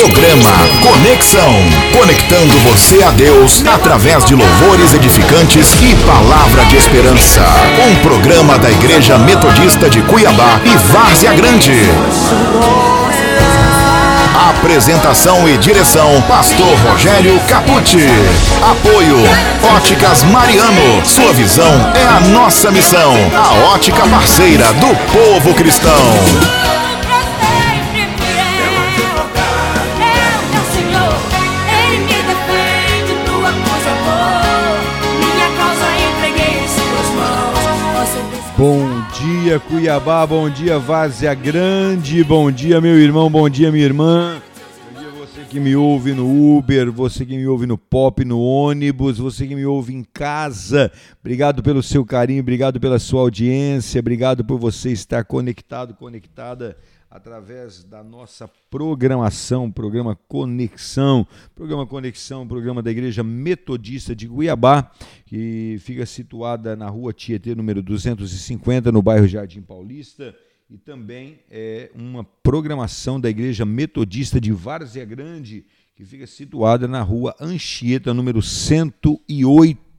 [0.00, 0.50] Programa
[0.82, 1.54] Conexão.
[1.92, 7.42] Conectando você a Deus através de louvores edificantes e palavra de esperança.
[7.86, 11.74] Um programa da Igreja Metodista de Cuiabá e Várzea Grande.
[14.48, 18.08] Apresentação e direção: Pastor Rogério Capucci.
[18.70, 19.18] Apoio:
[19.76, 21.04] Óticas Mariano.
[21.04, 23.12] Sua visão é a nossa missão.
[23.36, 26.79] A ótica parceira do povo cristão.
[39.50, 44.40] Dia, Cuiabá, bom dia, Várzea Grande, bom dia, meu irmão, bom dia, minha irmã.
[44.92, 48.40] Bom dia, você que me ouve no Uber, você que me ouve no pop, no
[48.40, 50.92] ônibus, você que me ouve em casa.
[51.20, 56.76] Obrigado pelo seu carinho, obrigado pela sua audiência, obrigado por você estar conectado, conectada
[57.10, 61.26] através da nossa programação, programa Conexão,
[61.56, 64.92] programa Conexão, programa da Igreja Metodista de Guiabá,
[65.26, 70.32] que fica situada na rua Tietê, número 250, no bairro Jardim Paulista,
[70.70, 77.02] e também é uma programação da Igreja Metodista de Várzea Grande, que fica situada na
[77.02, 79.89] rua Anchieta, número 108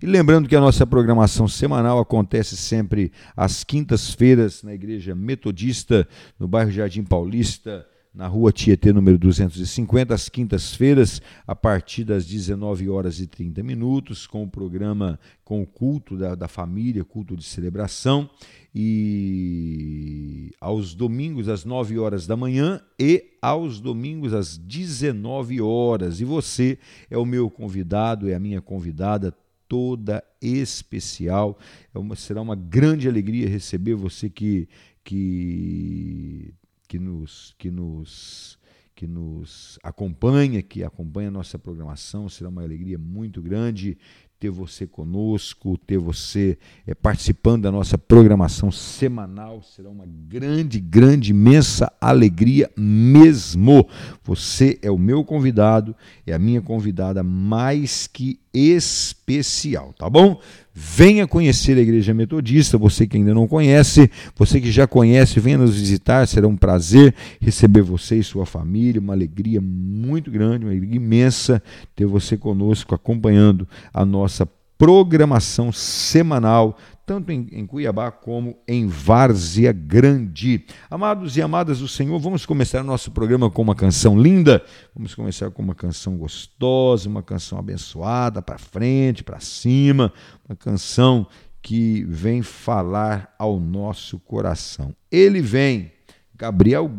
[0.00, 6.06] e lembrando que a nossa programação semanal acontece sempre às quintas-feiras na Igreja Metodista,
[6.38, 12.90] no bairro Jardim Paulista, na rua Tietê, número 250, às quintas-feiras, a partir das 19
[12.90, 17.44] horas e 30 minutos, com o programa, com o culto da, da família, culto de
[17.44, 18.28] celebração,
[18.74, 26.20] e aos domingos, às 9 horas da manhã, e aos domingos, às 19 horas.
[26.20, 26.78] E você
[27.10, 29.34] é o meu convidado, é a minha convidada,
[29.66, 31.58] toda especial.
[31.94, 34.68] É uma, será uma grande alegria receber você que,
[35.02, 36.52] que,
[36.92, 38.58] que, nos, que, nos,
[38.94, 42.28] que nos acompanha, que acompanha a nossa programação.
[42.28, 43.96] Será uma alegria muito grande
[44.38, 49.62] ter você conosco, ter você é, participando da nossa programação semanal.
[49.62, 53.88] Será uma grande, grande, imensa alegria mesmo.
[54.22, 60.40] Você é o meu convidado, é a minha convidada mais que especial, tá bom?
[60.74, 65.58] Venha conhecer a Igreja Metodista, você que ainda não conhece, você que já conhece, venha
[65.58, 70.70] nos visitar, será um prazer receber você e sua família, uma alegria muito grande, uma
[70.70, 71.62] alegria imensa
[71.94, 74.46] ter você conosco acompanhando a nossa
[74.78, 80.64] programação semanal tanto em, em, Cuiabá como em Várzea Grande.
[80.90, 84.64] Amados e amadas do Senhor, vamos começar nosso programa com uma canção linda.
[84.94, 90.12] Vamos começar com uma canção gostosa, uma canção abençoada, para frente, para cima,
[90.48, 91.26] uma canção
[91.60, 94.94] que vem falar ao nosso coração.
[95.10, 95.92] Ele vem,
[96.34, 96.90] Gabriel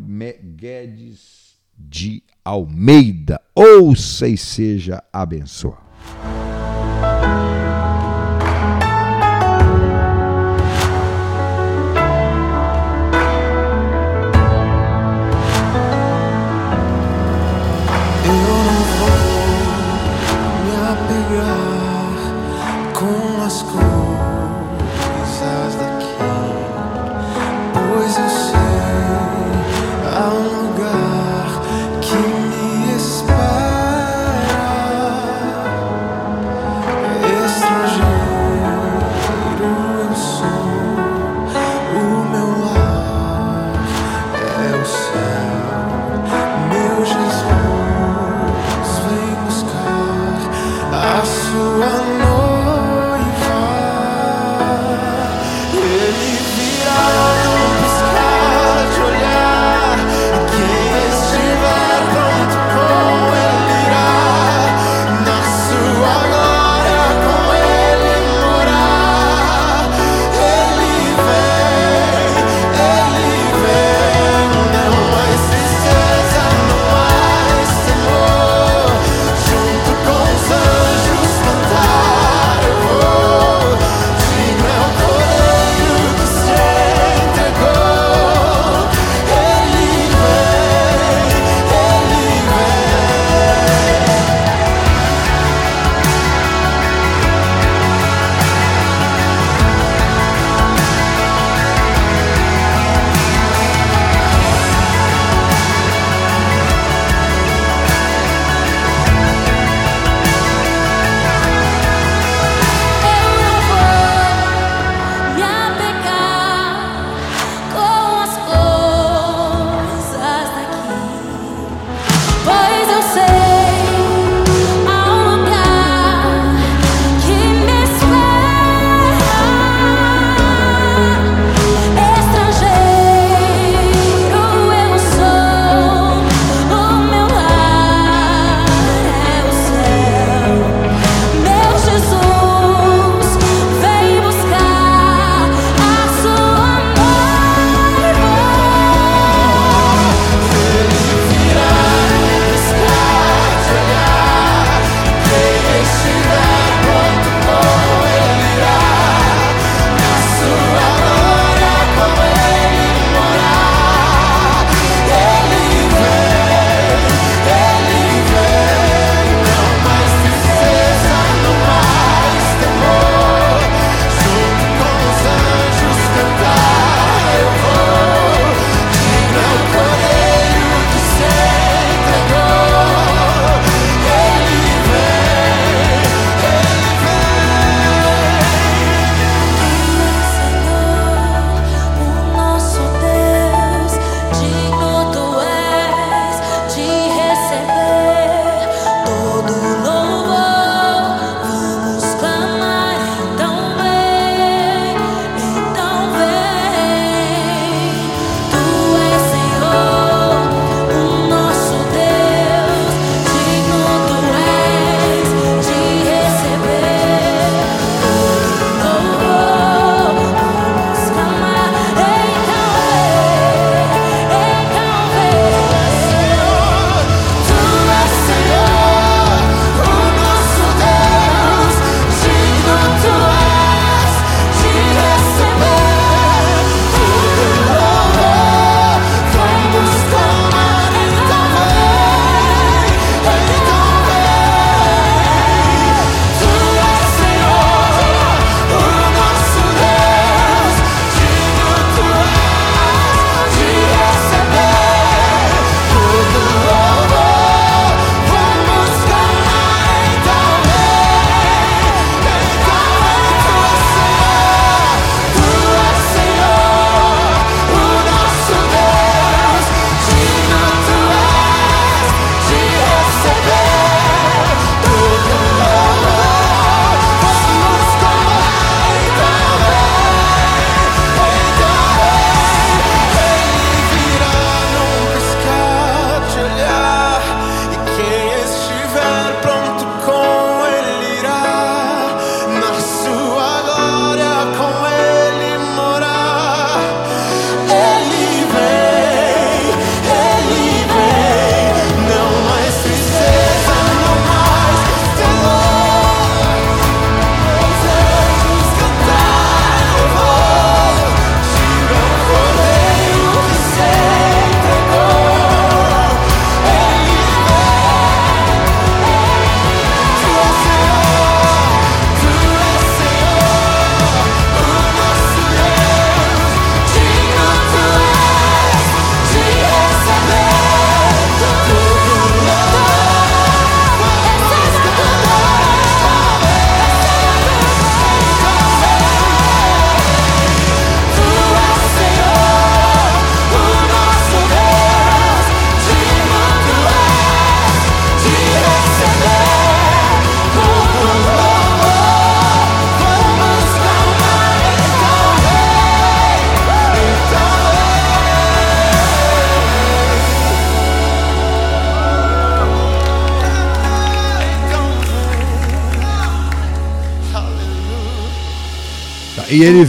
[0.56, 3.42] Guedes de Almeida.
[3.56, 6.43] Ouça e seja abençoado.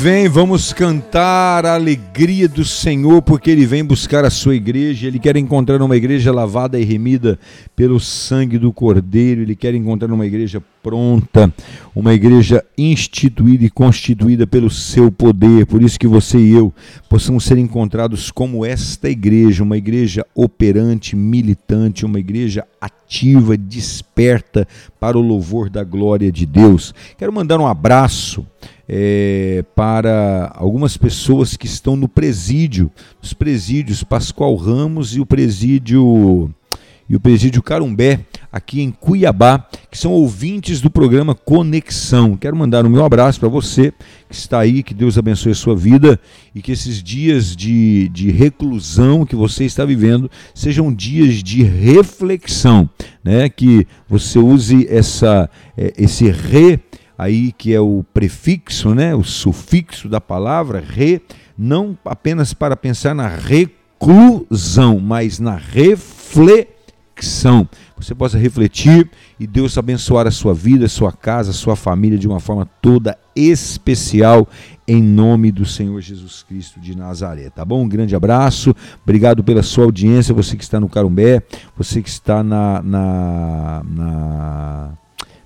[0.04, 5.06] Vem, vamos cantar a alegria do Senhor, porque ele vem buscar a sua igreja.
[5.06, 7.38] Ele quer encontrar uma igreja lavada e remida
[7.76, 9.42] pelo sangue do Cordeiro.
[9.42, 11.52] Ele quer encontrar uma igreja pronta,
[11.94, 15.66] uma igreja instituída e constituída pelo seu poder.
[15.66, 16.72] Por isso que você e eu
[17.08, 24.68] possamos ser encontrados como esta igreja, uma igreja operante, militante, uma igreja ativa, desperta
[25.00, 26.94] para o louvor da glória de Deus.
[27.16, 28.46] Quero mandar um abraço
[28.88, 32.90] é, para algumas pessoas que estão no presídio,
[33.22, 36.50] os presídios Pascoal Ramos e o presídio
[37.08, 38.20] e o presídio Carumbé,
[38.50, 42.36] aqui em Cuiabá, que são ouvintes do programa Conexão.
[42.36, 43.92] Quero mandar um meu abraço para você
[44.28, 46.18] que está aí, que Deus abençoe a sua vida
[46.54, 52.88] e que esses dias de, de reclusão que você está vivendo sejam dias de reflexão,
[53.22, 53.48] né?
[53.48, 56.80] que você use essa, é, esse re
[57.16, 61.22] aí que é o prefixo, né, o sufixo da palavra re,
[61.56, 66.73] não apenas para pensar na reclusão, mas na reflexão.
[67.96, 72.18] Você possa refletir e Deus abençoar a sua vida, a sua casa, a sua família
[72.18, 74.48] de uma forma toda especial
[74.86, 77.82] em nome do Senhor Jesus Cristo de Nazaré, tá bom?
[77.82, 81.42] Um grande abraço, obrigado pela sua audiência, você que está no Carumbé,
[81.76, 84.90] você que está na, na, na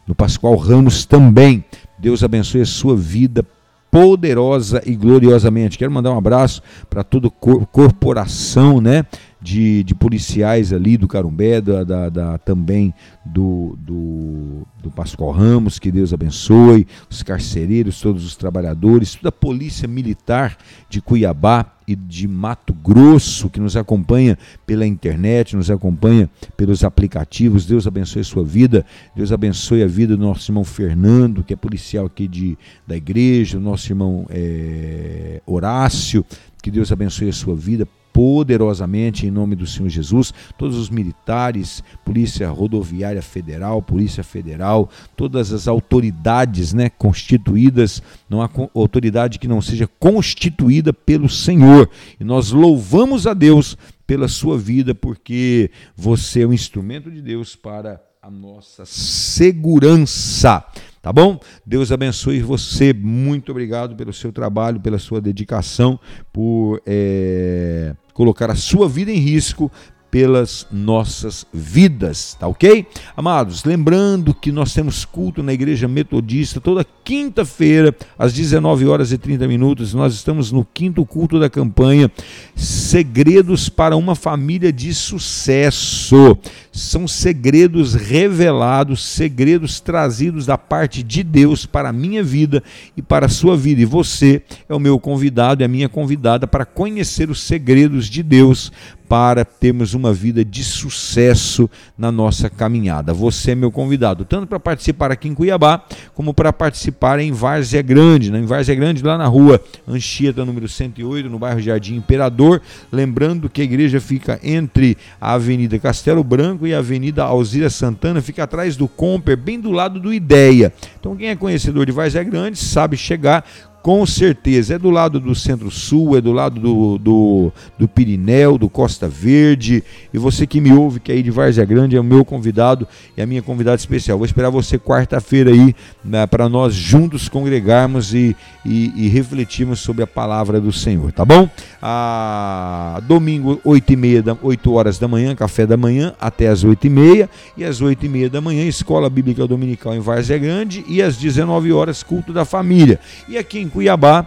[0.07, 1.65] no Pascoal Ramos também.
[1.99, 3.45] Deus abençoe a sua vida
[3.91, 5.79] poderosa e gloriosamente.
[5.79, 9.05] Quero mandar um abraço para toda corporação, né?
[9.41, 12.93] De, de, policiais ali do Carumbé, da, da, da também
[13.25, 19.33] do, do, do, Pascoal Ramos, que Deus abençoe, os carcereiros, todos os trabalhadores, toda a
[19.33, 20.59] polícia militar
[20.91, 27.65] de Cuiabá e de Mato Grosso, que nos acompanha pela internet, nos acompanha pelos aplicativos.
[27.65, 28.85] Deus abençoe a sua vida,
[29.17, 33.57] Deus abençoe a vida do nosso irmão Fernando, que é policial aqui de, da igreja,
[33.57, 36.27] o nosso irmão é, Horácio,
[36.63, 37.89] que Deus abençoe a sua vida,
[38.19, 45.53] poderosamente em nome do Senhor Jesus, todos os militares, Polícia Rodoviária Federal, Polícia Federal, todas
[45.53, 51.89] as autoridades né, constituídas, não há autoridade que não seja constituída pelo Senhor.
[52.19, 57.55] E nós louvamos a Deus pela sua vida, porque você é um instrumento de Deus
[57.55, 60.65] para a nossa segurança.
[61.01, 61.39] Tá bom?
[61.65, 62.93] Deus abençoe você.
[62.93, 65.99] Muito obrigado pelo seu trabalho, pela sua dedicação,
[66.33, 69.71] por é, colocar a sua vida em risco
[70.11, 72.87] pelas nossas vidas, tá ok?
[73.17, 79.19] Amados, lembrando que nós temos culto na Igreja Metodista toda quinta-feira, às 19 horas e
[79.19, 79.95] 30 minutos.
[79.95, 82.11] Nós estamos no quinto culto da campanha
[82.55, 86.37] Segredos para uma Família de Sucesso.
[86.73, 92.63] São segredos revelados, segredos trazidos da parte de Deus para a minha vida
[92.97, 93.83] e para a sua vida.
[93.83, 98.23] E você é o meu convidado e a minha convidada para conhecer os segredos de
[98.23, 98.73] Deus
[99.09, 103.15] para termos uma vida de sucesso na nossa caminhada.
[103.15, 105.83] Você é meu convidado, tanto para participar aqui em Cuiabá,
[106.15, 108.39] como para participar em Várzea Grande, né?
[108.39, 112.61] em Várzea Grande, lá na rua Anchieta, número 108, no bairro Jardim Imperador.
[112.93, 118.21] Lembrando que a igreja fica entre a Avenida Castelo Branco e a Avenida Alzira Santana,
[118.21, 120.73] fica atrás do Comper, bem do lado do Ideia.
[121.01, 123.45] Então, quem é conhecedor de Várzea Grande sabe chegar
[123.83, 124.75] com certeza.
[124.75, 129.83] É do lado do Centro-Sul, é do lado do, do, do, Pirineu, do Costa Verde.
[130.13, 132.87] E você que me ouve, que é aí de Várzea Grande, é o meu convidado
[133.17, 134.19] e a minha convidada especial.
[134.19, 140.03] Vou esperar você quarta-feira aí né, para nós juntos congregarmos e, e, e, refletirmos sobre
[140.03, 141.49] a palavra do Senhor, tá bom?
[141.81, 146.65] Ah, domingo, 8, e meia da, 8 horas da manhã, café da manhã, até as
[146.65, 147.31] 8 e meia.
[147.57, 150.85] E às 8 e meia da manhã, Escola Bíblica Dominical em Várzea Grande.
[150.89, 152.99] E às 19 horas, culto da família.
[153.29, 154.27] E aqui em em Cuiabá,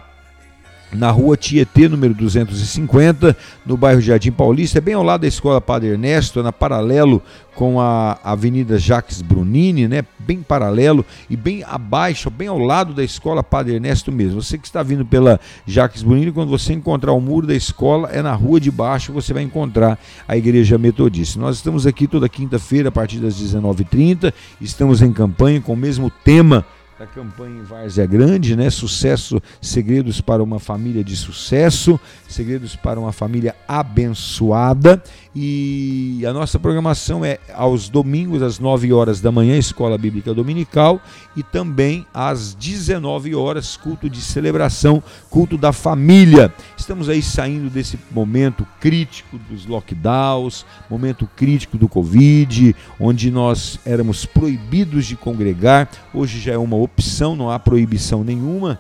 [0.94, 5.62] na rua Tietê, número 250, no bairro Jardim Paulista, é bem ao lado da Escola
[5.62, 7.24] Padre Ernesto, na paralelo
[7.56, 10.04] com a Avenida Jacques Brunini, né?
[10.20, 14.42] bem paralelo e bem abaixo, bem ao lado da Escola Padre Ernesto mesmo.
[14.42, 18.22] Você que está vindo pela Jacques Brunini, quando você encontrar o muro da escola, é
[18.22, 21.40] na rua de baixo, você vai encontrar a Igreja Metodista.
[21.40, 26.10] Nós estamos aqui toda quinta-feira, a partir das 19h30, estamos em campanha com o mesmo
[26.10, 26.66] tema
[27.02, 28.70] da campanha em Várzea Grande, né?
[28.70, 35.02] Sucesso, segredos para uma família de sucesso, segredos para uma família abençoada.
[35.34, 41.00] E a nossa programação é aos domingos às 9 horas da manhã, Escola Bíblica Dominical,
[41.38, 46.54] e também às 19 horas, culto de celebração, culto da família.
[46.76, 54.26] Estamos aí saindo desse momento crítico dos lockdowns, momento crítico do Covid, onde nós éramos
[54.26, 55.90] proibidos de congregar.
[56.14, 58.78] Hoje já é uma opção, não há proibição nenhuma.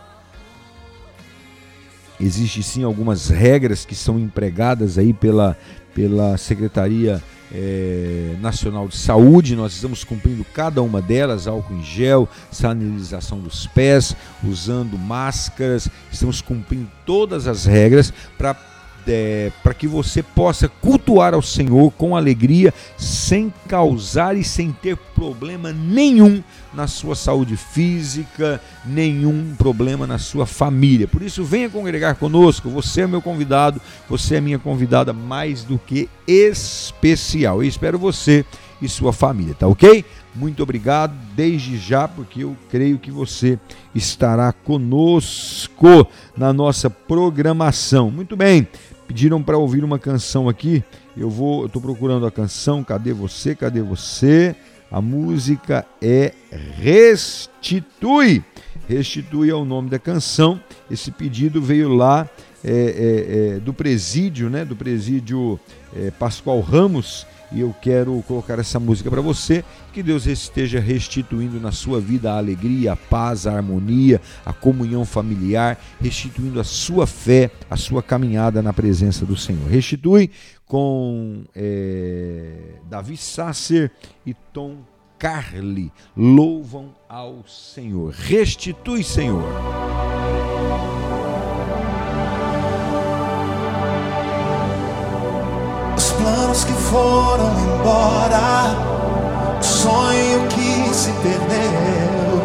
[2.24, 5.58] Existem sim algumas regras que são empregadas aí pela,
[5.93, 7.21] pela Secretaria
[7.53, 13.67] é, Nacional de Saúde, nós estamos cumprindo cada uma delas, álcool em gel, sanitização dos
[13.67, 18.70] pés, usando máscaras, estamos cumprindo todas as regras para
[19.08, 24.96] é, para que você possa cultuar ao Senhor com alegria, sem causar e sem ter
[24.96, 26.43] problema nenhum
[26.74, 31.08] na sua saúde física, nenhum problema na sua família.
[31.08, 32.70] Por isso, venha congregar conosco.
[32.70, 37.62] Você é meu convidado, você é minha convidada mais do que especial.
[37.62, 38.46] Eu espero você
[38.81, 40.03] e sua família, tá ok?
[40.34, 43.60] Muito obrigado desde já, porque eu creio que você
[43.93, 48.10] estará conosco na nossa programação.
[48.10, 48.67] Muito bem.
[49.12, 50.82] Pediram para ouvir uma canção aqui.
[51.18, 52.82] Eu vou, estou procurando a canção.
[52.82, 53.53] Cadê você?
[53.53, 54.56] Cadê você?
[54.89, 56.32] A música é
[56.77, 58.41] Restitui.
[58.88, 60.62] Restitui é o nome da canção.
[60.89, 62.25] Esse pedido veio lá
[62.63, 64.63] é, é, é, do presídio, né?
[64.63, 65.60] Do presídio
[65.94, 69.63] é, Pascoal Ramos e eu quero colocar essa música para você.
[69.91, 75.05] Que Deus esteja restituindo na sua vida a alegria, a paz, a harmonia, a comunhão
[75.05, 79.70] familiar, restituindo a sua fé, a sua caminhada na presença do Senhor.
[79.70, 80.31] Restitui
[80.65, 83.91] com é, Davi Sasser
[84.25, 84.77] e Tom
[85.20, 85.91] Carli.
[86.15, 88.13] Louvam ao Senhor.
[88.13, 89.43] Restitui, Senhor.
[96.63, 98.75] Que foram embora,
[99.60, 102.41] o sonho que se perdeu,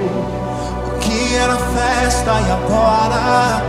[0.87, 3.63] o que era festa e agora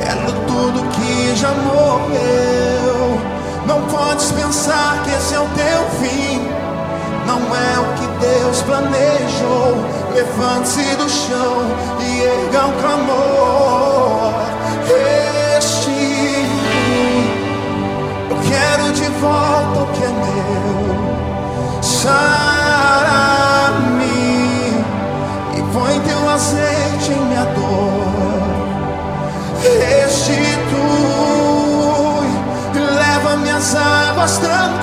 [0.00, 0.14] é
[0.46, 3.20] tudo que já morreu.
[3.66, 6.40] Não podes pensar que esse é o teu fim,
[7.26, 9.76] não é o que Deus planejou.
[10.14, 11.66] Levante-se do chão
[12.00, 14.23] e erga um clamor.
[18.74, 20.96] Quero de volta o que é meu.
[21.82, 22.24] Sara-me
[25.56, 28.42] e põe teu azeite em minha dor.
[29.62, 30.74] Restitui
[32.74, 34.73] leva minhas águas tranquilas.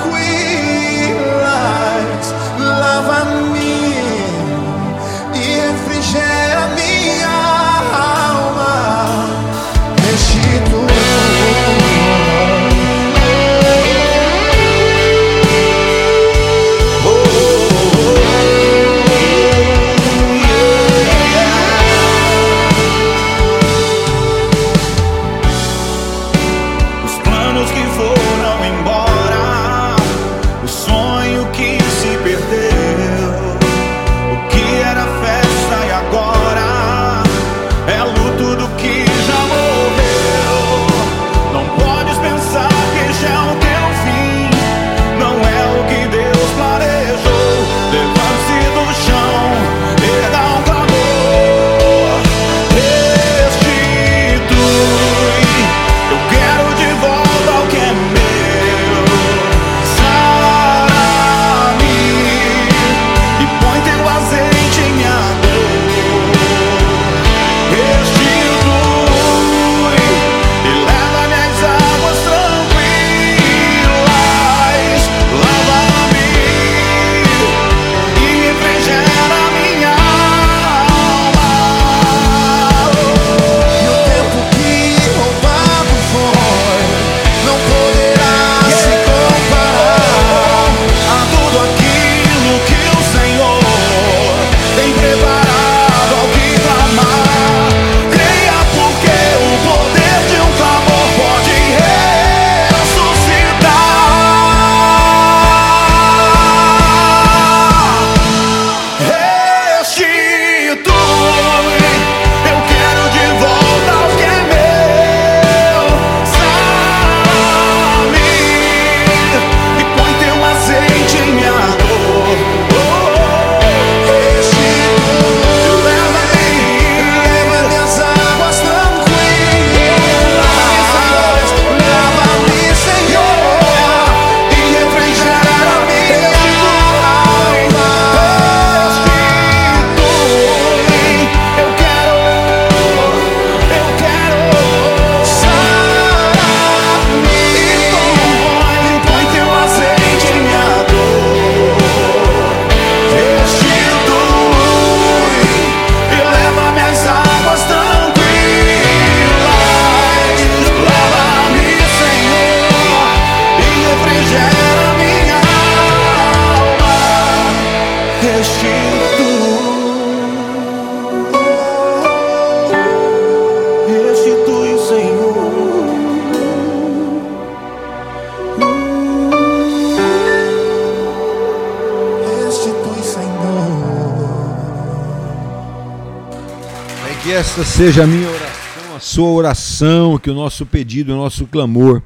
[187.62, 192.02] Esta seja a minha oração, a sua oração, que o nosso pedido, o nosso clamor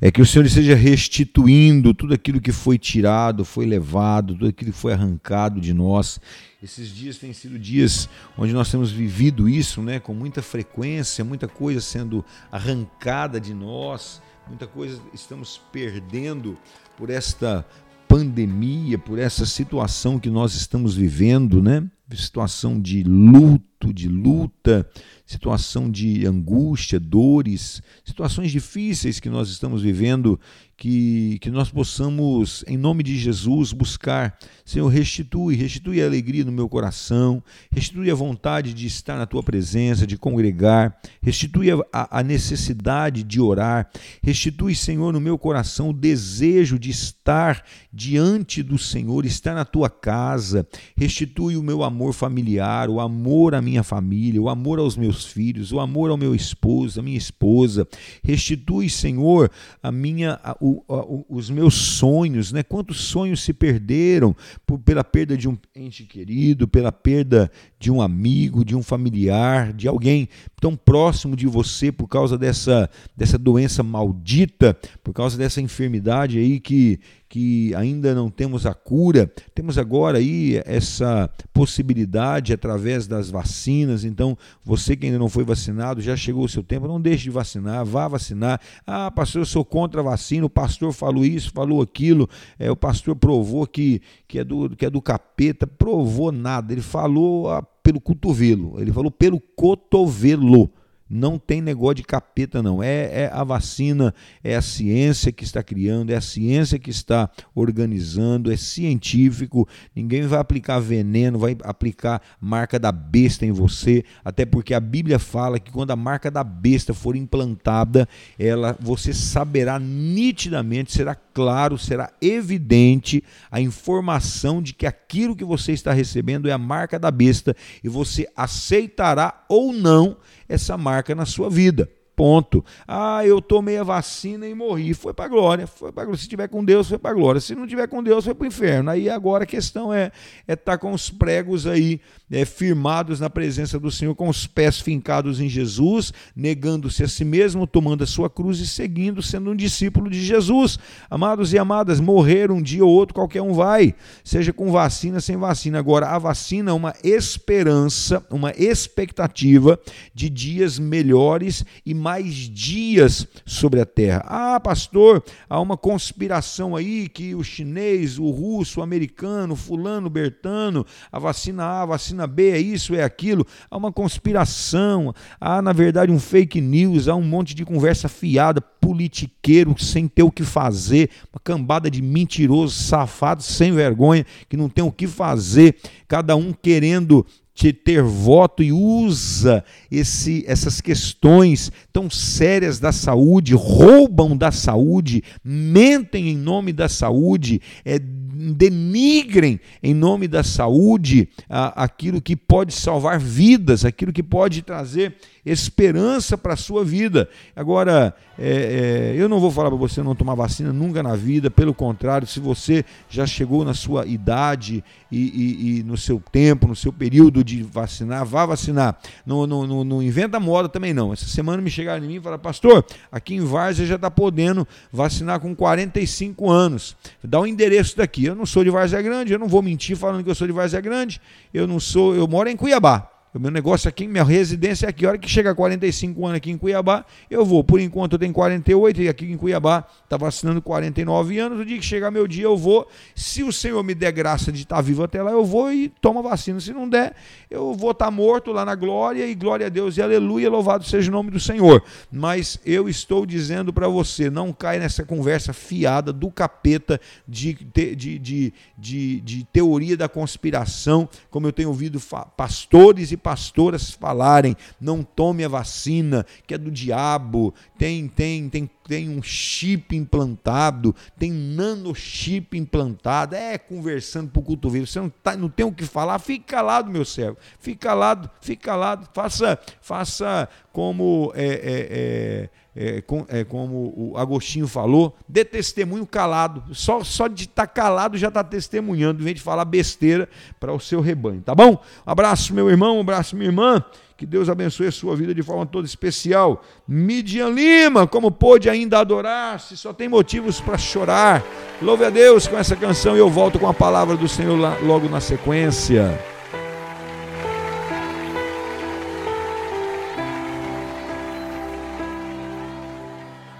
[0.00, 4.72] é que o Senhor esteja restituindo tudo aquilo que foi tirado, foi levado, tudo aquilo
[4.72, 6.20] que foi arrancado de nós.
[6.62, 11.48] Esses dias têm sido dias onde nós temos vivido isso, né, com muita frequência, muita
[11.48, 16.56] coisa sendo arrancada de nós, muita coisa estamos perdendo
[16.96, 17.66] por esta
[18.06, 21.84] pandemia, por essa situação que nós estamos vivendo, né?
[22.12, 24.86] Situação de luto, de luta,
[25.24, 30.38] situação de angústia, dores, situações difíceis que nós estamos vivendo
[30.80, 36.50] que, que nós possamos, em nome de Jesus, buscar, Senhor, restitui, restitui a alegria no
[36.50, 42.22] meu coração, restitui a vontade de estar na tua presença, de congregar, restitui a, a
[42.22, 43.90] necessidade de orar,
[44.22, 47.62] restitui, Senhor, no meu coração o desejo de estar
[47.92, 50.66] diante do Senhor, estar na tua casa,
[50.96, 55.72] restitui o meu amor familiar, o amor à minha família, o amor aos meus filhos,
[55.72, 57.86] o amor ao meu esposo, à minha esposa,
[58.22, 59.50] restitui, Senhor,
[59.82, 60.40] a minha.
[60.42, 62.62] A, o o, os meus sonhos, né?
[62.62, 64.34] Quantos sonhos se perderam
[64.66, 69.72] por, pela perda de um ente querido, pela perda de um amigo, de um familiar,
[69.72, 70.28] de alguém
[70.60, 76.60] tão próximo de você por causa dessa, dessa doença maldita, por causa dessa enfermidade aí
[76.60, 79.32] que, que ainda não temos a cura.
[79.54, 84.04] Temos agora aí essa possibilidade através das vacinas.
[84.04, 87.30] Então, você que ainda não foi vacinado, já chegou o seu tempo, não deixe de
[87.30, 88.60] vacinar, vá vacinar.
[88.84, 92.76] Ah, pastor, eu sou contra a vacina, o pastor falou isso, falou aquilo, é, o
[92.76, 97.62] pastor provou que, que, é do, que é do capeta, provou nada, ele falou ah,
[97.62, 100.68] pelo cotovelo, ele falou pelo cotovelo.
[101.12, 102.80] Não tem negócio de capeta, não.
[102.80, 107.28] É, é, a vacina, é a ciência que está criando, é a ciência que está
[107.52, 109.66] organizando, é científico.
[109.92, 115.18] Ninguém vai aplicar veneno, vai aplicar marca da besta em você, até porque a Bíblia
[115.18, 121.76] fala que quando a marca da besta for implantada, ela você saberá nitidamente, será claro,
[121.76, 127.10] será evidente a informação de que aquilo que você está recebendo é a marca da
[127.10, 130.16] besta e você aceitará ou não
[130.50, 131.88] essa marca na sua vida.
[132.20, 132.62] Ponto.
[132.86, 134.92] Ah, eu tomei a vacina e morri.
[134.92, 135.66] Foi para glória.
[135.66, 137.40] Foi para Se tiver com Deus, foi para glória.
[137.40, 138.90] Se não tiver com Deus, foi para o inferno.
[138.90, 141.98] Aí agora a questão é estar é tá com os pregos aí
[142.30, 147.24] é, firmados na presença do Senhor, com os pés fincados em Jesus, negando-se a si
[147.24, 150.78] mesmo, tomando a sua cruz e seguindo, sendo um discípulo de Jesus.
[151.08, 155.38] Amados e amadas, morrer um dia ou outro, qualquer um vai, seja com vacina, sem
[155.38, 155.78] vacina.
[155.78, 159.80] Agora, a vacina é uma esperança, uma expectativa
[160.14, 164.24] de dias melhores e mais mais dias sobre a terra.
[164.26, 170.84] Ah, pastor, há uma conspiração aí que o chinês, o russo, o americano, fulano, bertano,
[171.12, 173.46] a vacina A, a vacina B, é isso, é aquilo.
[173.70, 178.60] Há uma conspiração, há na verdade um fake news, há um monte de conversa fiada,
[178.60, 184.68] politiqueiro sem ter o que fazer, uma cambada de mentirosos, safados, sem vergonha, que não
[184.68, 185.76] tem o que fazer,
[186.08, 193.54] cada um querendo de ter voto e usa esse, essas questões tão sérias da saúde,
[193.54, 197.98] roubam da saúde, mentem em nome da saúde, é,
[198.40, 205.16] denigrem em nome da saúde a, aquilo que pode salvar vidas, aquilo que pode trazer
[205.44, 207.28] esperança para a sua vida.
[207.54, 211.50] Agora, é, é, eu não vou falar para você não tomar vacina nunca na vida,
[211.50, 216.66] pelo contrário, se você já chegou na sua idade e, e, e no seu tempo,
[216.66, 218.98] no seu período de vacinar, vá vacinar.
[219.26, 221.12] Não, não, não, não, inventa moda também não.
[221.12, 224.66] Essa semana me chegaram em mim e falaram, pastor, aqui em Várzea já está podendo
[224.92, 226.96] vacinar com 45 anos.
[227.22, 228.29] Dá o um endereço daqui.
[228.30, 230.52] Eu não sou de Várzea Grande, eu não vou mentir falando que eu sou de
[230.52, 231.20] Várzea Grande.
[231.52, 233.10] Eu não sou, eu moro em Cuiabá.
[233.32, 235.06] O meu negócio aqui, minha residência é aqui.
[235.06, 237.62] A hora que chega a 45 anos aqui em Cuiabá, eu vou.
[237.62, 241.60] Por enquanto eu tenho 48 e aqui em Cuiabá está vacinando 49 anos.
[241.60, 242.88] O dia que chegar meu dia, eu vou.
[243.14, 245.88] Se o Senhor me der graça de estar tá vivo até lá, eu vou e
[245.88, 246.58] tomo vacina.
[246.58, 247.14] Se não der,
[247.48, 250.82] eu vou estar tá morto lá na glória e glória a Deus e aleluia, louvado
[250.82, 251.84] seja o nome do Senhor.
[252.10, 257.94] Mas eu estou dizendo para você, não cai nessa conversa fiada do capeta de, de,
[257.94, 262.00] de, de, de teoria da conspiração, como eu tenho ouvido
[262.36, 268.70] pastores e pastoras falarem, não tome a vacina, que é do diabo, tem, tem, tem,
[268.86, 275.36] tem um chip implantado, tem nanochip implantado, é conversando para o cotovelo, você não, tá,
[275.36, 280.48] não tem o que falar, fica calado, meu servo, fica calado, fica calado, faça, faça
[280.72, 286.62] como é, é, é é, com, é, como o Agostinho falou, dê testemunho calado.
[286.72, 290.28] Só, só de estar tá calado já está testemunhando, em vez de falar besteira
[290.58, 291.82] para o seu rebanho, tá bom?
[292.04, 293.84] Abraço, meu irmão, abraço, minha irmã.
[294.16, 296.62] Que Deus abençoe a sua vida de forma toda especial.
[296.86, 301.42] Midian Lima, como pôde ainda adorar, se só tem motivos para chorar.
[301.80, 305.08] Louve a Deus com essa canção e eu volto com a palavra do Senhor logo
[305.08, 306.20] na sequência.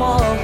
[0.00, 0.40] Morre.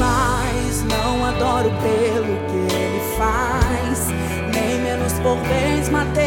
[0.00, 4.08] Mas não adoro pelo que ele faz,
[4.54, 6.26] nem menos por bens materiais.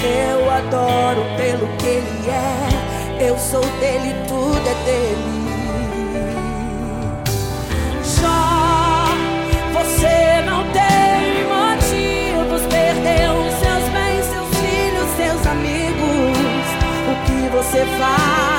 [0.00, 5.47] Eu adoro pelo que ele é, eu sou dele, tudo é dele.
[17.96, 18.57] Que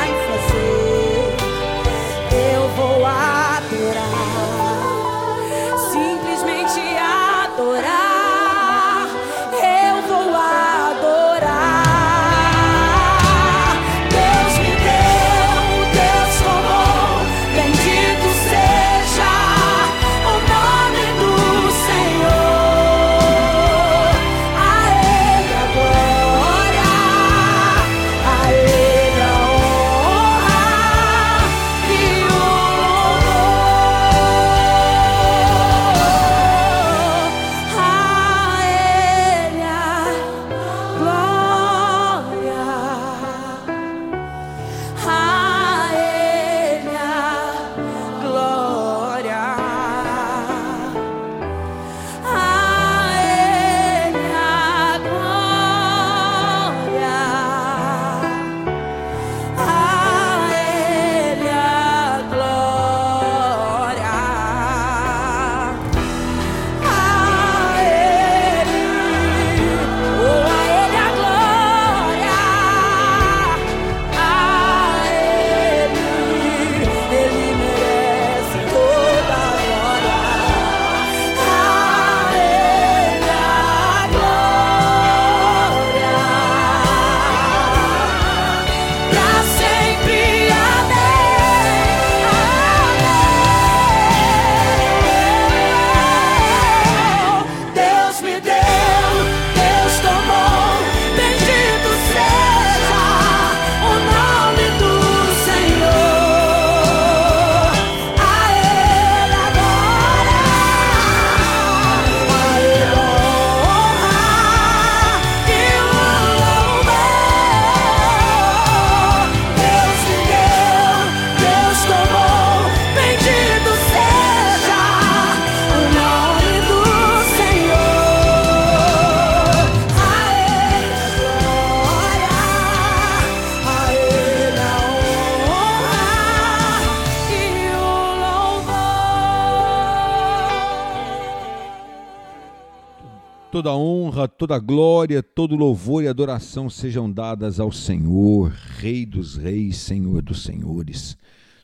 [144.20, 150.22] honra, toda glória, todo louvor e adoração sejam dadas ao Senhor, Rei dos Reis, Senhor
[150.22, 151.18] dos Senhores.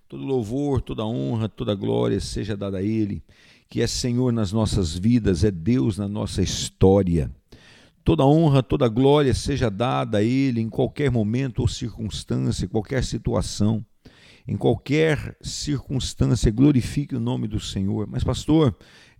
[0.07, 3.21] Todo louvor, toda honra, toda glória seja dada a Ele,
[3.69, 7.29] que é Senhor nas nossas vidas, é Deus na nossa história.
[8.05, 13.83] Toda honra, toda glória seja dada a Ele em qualquer momento ou circunstância, qualquer situação,
[14.47, 18.07] em qualquer circunstância, glorifique o nome do Senhor.
[18.07, 18.77] Mas, pastor,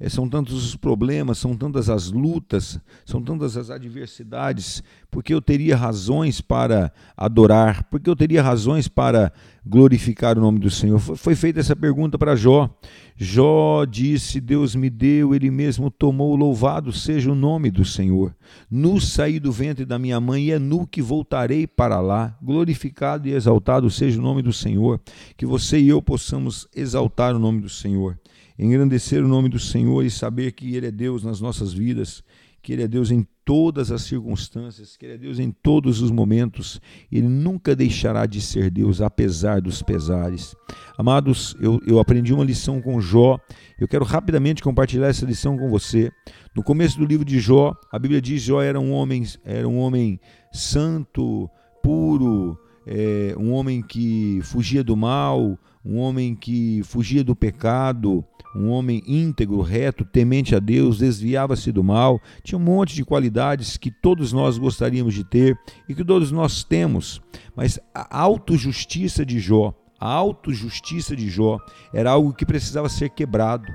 [0.10, 5.78] são tantos os problemas, são tantas as lutas, são tantas as adversidades, porque eu teria
[5.78, 9.32] razões para adorar, porque eu teria razões para
[9.66, 11.00] glorificar o nome do Senhor.
[11.00, 12.70] Foi feita essa pergunta para Jó.
[13.16, 18.36] Jó disse: Deus me deu, ele mesmo tomou, louvado seja o nome do Senhor.
[18.70, 22.38] Nu saí do ventre da minha mãe e é nu que voltarei para lá.
[22.42, 25.00] Glorificado e exaltado seja o nome do Senhor.
[25.38, 28.20] Que você e eu possamos exaltar o nome do Senhor
[28.58, 32.24] engrandecer o nome do Senhor e saber que Ele é Deus nas nossas vidas,
[32.62, 36.10] que Ele é Deus em todas as circunstâncias, que Ele é Deus em todos os
[36.10, 36.82] momentos.
[37.12, 40.56] Ele nunca deixará de ser Deus, apesar dos pesares.
[40.98, 43.40] Amados, eu, eu aprendi uma lição com Jó.
[43.80, 46.12] Eu quero rapidamente compartilhar essa lição com você.
[46.56, 49.68] No começo do livro de Jó, a Bíblia diz que Jó era um homem, era
[49.68, 50.20] um homem
[50.52, 51.50] santo,
[51.84, 58.70] puro, é, um homem que fugia do mal, um homem que fugia do pecado, um
[58.70, 63.92] homem íntegro, reto, temente a Deus, desviava-se do mal, tinha um monte de qualidades que
[63.92, 65.56] todos nós gostaríamos de ter
[65.88, 67.22] e que todos nós temos.
[67.56, 71.60] Mas a autojustiça de Jó, a autojustiça de Jó
[71.94, 73.72] era algo que precisava ser quebrado.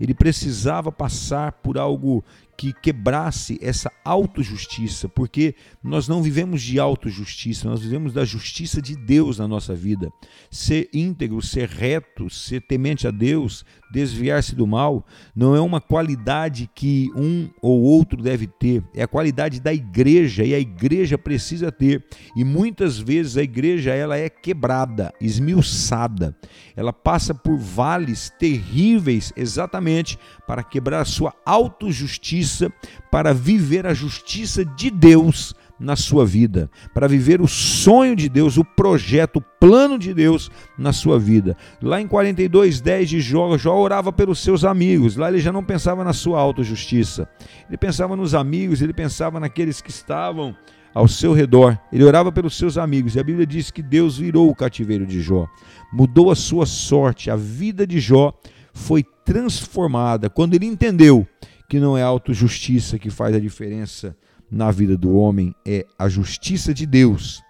[0.00, 2.24] Ele precisava passar por algo
[2.62, 8.94] que quebrasse essa autojustiça, porque nós não vivemos de autojustiça, nós vivemos da justiça de
[8.94, 10.12] Deus na nossa vida.
[10.48, 16.68] Ser íntegro, ser reto, ser temente a Deus, desviar-se do mal, não é uma qualidade
[16.74, 21.70] que um ou outro deve ter, é a qualidade da igreja e a igreja precisa
[21.70, 22.04] ter.
[22.34, 26.34] E muitas vezes a igreja ela é quebrada, esmiuçada.
[26.74, 32.72] Ela passa por vales terríveis exatamente para quebrar a sua autojustiça,
[33.10, 38.56] para viver a justiça de Deus na sua vida, para viver o sonho de Deus,
[38.56, 41.56] o projeto, o plano de Deus na sua vida.
[41.82, 45.64] Lá em 42, 10 de Jó, Jó orava pelos seus amigos, lá ele já não
[45.64, 47.28] pensava na sua autojustiça,
[47.68, 50.56] ele pensava nos amigos, ele pensava naqueles que estavam
[50.94, 54.48] ao seu redor, ele orava pelos seus amigos, e a Bíblia diz que Deus virou
[54.48, 55.48] o cativeiro de Jó,
[55.92, 58.32] mudou a sua sorte, a vida de Jó
[58.72, 61.26] foi transformada quando ele entendeu
[61.68, 64.14] que não é autojustiça que faz a diferença
[64.52, 67.42] na vida do homem, é a justiça de Deus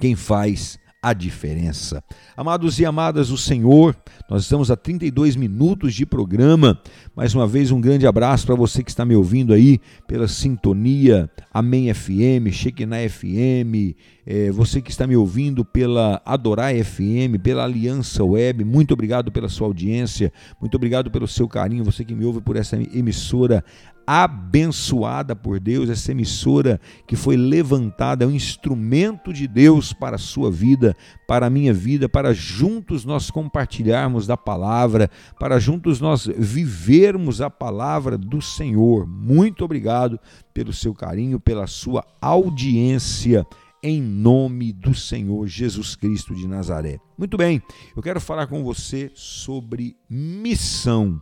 [0.00, 2.02] quem faz a diferença.
[2.34, 3.94] Amados e amadas do Senhor,
[4.28, 6.80] nós estamos a 32 minutos de programa.
[7.14, 11.28] Mais uma vez, um grande abraço para você que está me ouvindo aí pela sintonia
[11.52, 13.94] Amém FM, Shekinah FM,
[14.26, 18.64] é, você que está me ouvindo pela Adorar FM, pela Aliança Web.
[18.64, 22.56] Muito obrigado pela sua audiência, muito obrigado pelo seu carinho, você que me ouve por
[22.56, 23.62] essa emissora
[24.06, 30.18] abençoada por Deus, essa emissora que foi levantada, é um instrumento de Deus para a
[30.18, 36.26] sua vida, para a minha vida, para juntos nós compartilharmos da palavra, para juntos nós
[36.26, 39.06] vivermos a palavra do Senhor.
[39.06, 40.18] Muito obrigado
[40.52, 43.46] pelo seu carinho, pela sua audiência
[43.82, 46.98] em nome do Senhor Jesus Cristo de Nazaré.
[47.18, 47.62] Muito bem,
[47.94, 51.20] eu quero falar com você sobre missão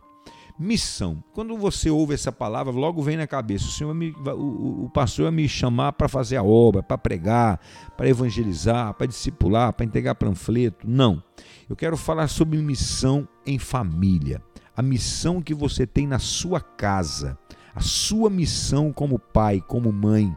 [0.57, 1.23] missão.
[1.33, 5.25] Quando você ouve essa palavra, logo vem na cabeça: o, senhor me, o, o pastor
[5.25, 7.59] vai me chamar para fazer a obra, para pregar,
[7.97, 10.87] para evangelizar, para discipular, para entregar panfleto.
[10.87, 11.23] Não.
[11.69, 14.41] Eu quero falar sobre missão em família.
[14.75, 17.37] A missão que você tem na sua casa.
[17.75, 20.35] A sua missão como pai, como mãe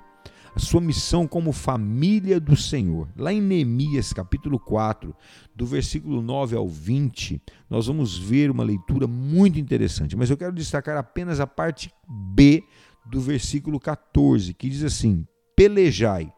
[0.57, 3.07] a sua missão como família do Senhor.
[3.15, 5.15] Lá em Neemias, capítulo 4,
[5.57, 10.53] do versículo 9 ao 20, nós vamos ver uma leitura muito interessante, mas eu quero
[10.53, 12.63] destacar apenas a parte B
[13.07, 16.31] do versículo 14, que diz assim: Pelejai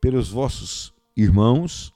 [0.00, 1.92] pelos vossos irmãos,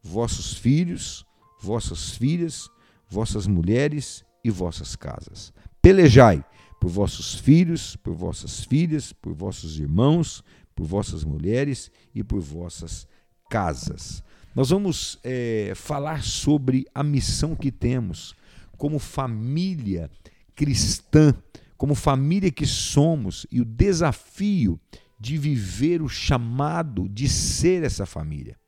[0.00, 1.26] vossos filhos,
[1.60, 2.70] vossas filhas,
[3.10, 5.52] vossas mulheres e vossas casas.
[5.82, 6.44] Pelejai
[6.80, 13.08] por vossos filhos, por vossas filhas, por vossos irmãos, por vossas mulheres e por vossas
[13.50, 14.22] casas.
[14.54, 18.34] Nós vamos é, falar sobre a missão que temos
[18.76, 20.10] como família
[20.54, 21.34] cristã,
[21.76, 24.78] como família que somos e o desafio
[25.18, 28.58] de viver o chamado de ser essa família.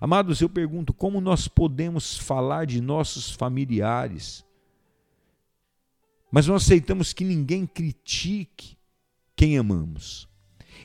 [0.00, 4.44] Amados, eu pergunto como nós podemos falar de nossos familiares,
[6.30, 8.76] mas não aceitamos que ninguém critique
[9.34, 10.28] quem amamos.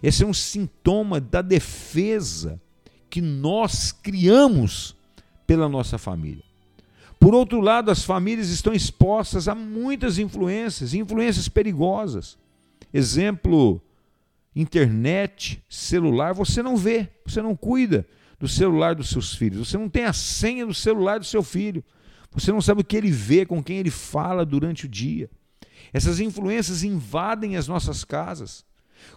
[0.02, 2.60] Esse é um sintoma da defesa
[3.12, 4.96] que nós criamos
[5.46, 6.44] pela nossa família.
[7.20, 12.38] Por outro lado, as famílias estão expostas a muitas influências, influências perigosas.
[12.92, 13.80] Exemplo,
[14.56, 18.08] internet, celular, você não vê, você não cuida
[18.40, 21.84] do celular dos seus filhos, você não tem a senha do celular do seu filho,
[22.32, 25.30] você não sabe o que ele vê, com quem ele fala durante o dia.
[25.94, 28.66] Essas influências invadem as nossas casas,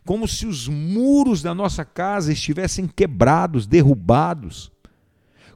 [0.04, 4.70] como se os muros da nossa casa estivessem quebrados, derrubados,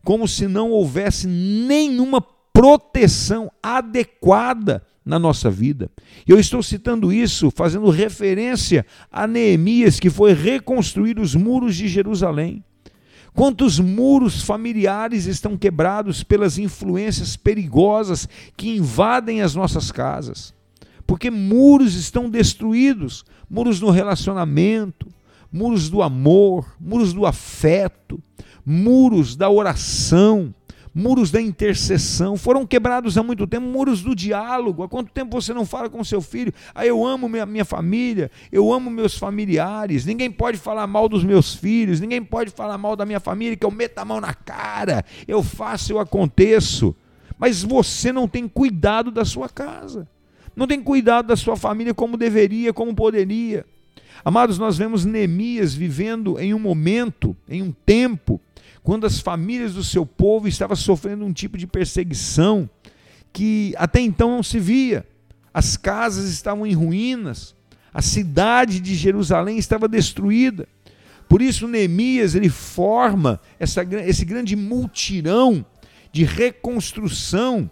[0.05, 5.91] como se não houvesse nenhuma proteção adequada na nossa vida.
[6.27, 12.63] Eu estou citando isso fazendo referência a Neemias, que foi reconstruir os muros de Jerusalém.
[13.33, 20.53] Quantos muros familiares estão quebrados pelas influências perigosas que invadem as nossas casas?
[21.07, 25.07] Porque muros estão destruídos muros no relacionamento,
[25.51, 28.21] muros do amor, muros do afeto,
[28.65, 30.55] muros da oração,
[30.95, 34.83] muros da intercessão, foram quebrados há muito tempo, muros do diálogo.
[34.83, 36.53] Há quanto tempo você não fala com seu filho?
[36.75, 41.25] Ah, eu amo minha, minha família, eu amo meus familiares, ninguém pode falar mal dos
[41.25, 44.35] meus filhos, ninguém pode falar mal da minha família, que eu meto a mão na
[44.35, 46.95] cara, eu faço, eu aconteço.
[47.39, 50.09] Mas você não tem cuidado da sua casa,
[50.59, 53.65] não tem cuidado da sua família como deveria, como poderia.
[54.25, 58.41] Amados, nós vemos Neemias vivendo em um momento, em um tempo,
[58.83, 62.69] quando as famílias do seu povo estavam sofrendo um tipo de perseguição
[63.33, 65.07] que até então não se via.
[65.55, 67.55] As casas estavam em ruínas,
[67.95, 70.67] a cidade de Jerusalém estava destruída.
[71.29, 75.65] Por isso Neemias ele forma essa, esse grande multirão
[76.11, 77.71] de reconstrução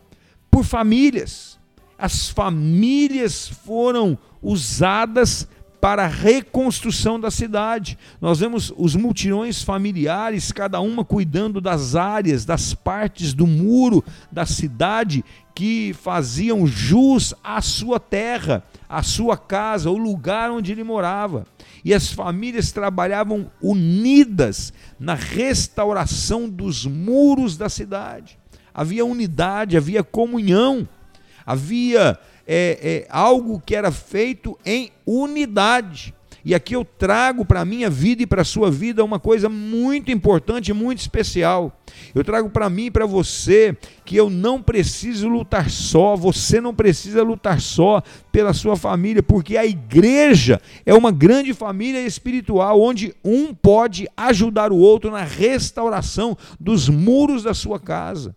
[0.48, 1.55] por famílias.
[1.98, 5.48] As famílias foram usadas
[5.80, 7.96] para a reconstrução da cidade.
[8.20, 14.44] Nós vemos os multirões familiares, cada uma cuidando das áreas, das partes do muro da
[14.44, 15.24] cidade
[15.54, 21.46] que faziam jus à sua terra, à sua casa, o lugar onde ele morava.
[21.84, 28.38] E as famílias trabalhavam unidas na restauração dos muros da cidade.
[28.74, 30.86] Havia unidade, havia comunhão,
[31.46, 36.12] havia é, é, algo que era feito em unidade.
[36.44, 39.48] E aqui eu trago para a minha vida e para a sua vida uma coisa
[39.48, 41.76] muito importante, muito especial.
[42.14, 46.72] Eu trago para mim e para você que eu não preciso lutar só, você não
[46.72, 53.12] precisa lutar só pela sua família, porque a igreja é uma grande família espiritual onde
[53.24, 58.36] um pode ajudar o outro na restauração dos muros da sua casa.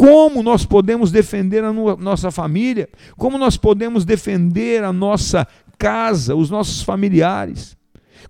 [0.00, 2.88] Como nós podemos defender a nossa família?
[3.18, 5.46] Como nós podemos defender a nossa
[5.76, 7.76] casa, os nossos familiares?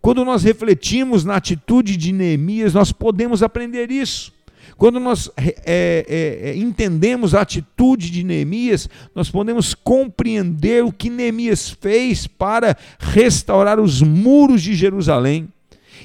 [0.02, 4.32] Quando nós refletimos na atitude de Neemias, nós podemos aprender isso.
[4.76, 11.08] Quando nós é, é, é, entendemos a atitude de Neemias, nós podemos compreender o que
[11.08, 15.48] Neemias fez para restaurar os muros de Jerusalém.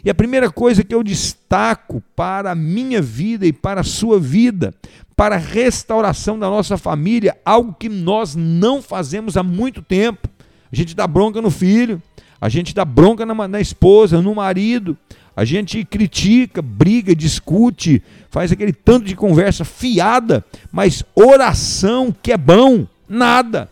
[0.03, 4.20] E a primeira coisa que eu destaco para a minha vida e para a sua
[4.20, 4.72] vida,
[5.16, 10.28] para a restauração da nossa família, algo que nós não fazemos há muito tempo.
[10.72, 12.01] A gente dá bronca no filho,
[12.39, 14.97] a gente dá bronca na, na esposa, no marido,
[15.36, 22.38] a gente critica, briga, discute, faz aquele tanto de conversa fiada, mas oração que é
[22.38, 23.70] bom, nada.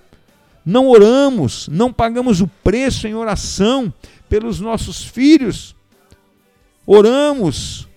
[0.65, 3.93] Não oramos, não pagamos o preço em oração
[4.29, 5.75] pelos nossos filhos.
[6.85, 7.87] Oramos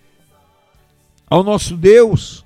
[1.28, 2.45] ao nosso Deus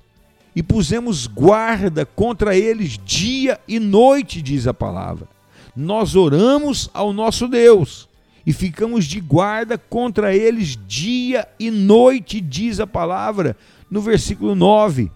[0.55, 5.29] e pusemos guarda contra eles dia e noite, diz a palavra.
[5.75, 8.09] Nós oramos ao nosso Deus
[8.45, 13.57] e ficamos de guarda contra eles dia e noite, diz a palavra,
[13.91, 15.11] no versículo 9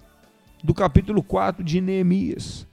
[0.62, 2.66] do capítulo 4 de Neemias.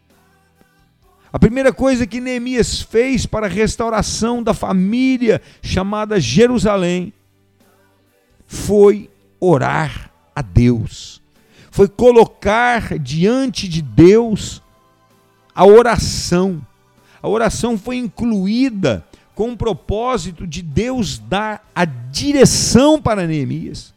[1.33, 7.13] A primeira coisa que Neemias fez para a restauração da família chamada Jerusalém
[8.45, 9.09] foi
[9.39, 11.20] orar a Deus
[11.71, 14.61] foi colocar diante de Deus
[15.55, 16.61] a oração.
[17.23, 23.93] A oração foi incluída com o propósito de Deus dar a direção para Neemias.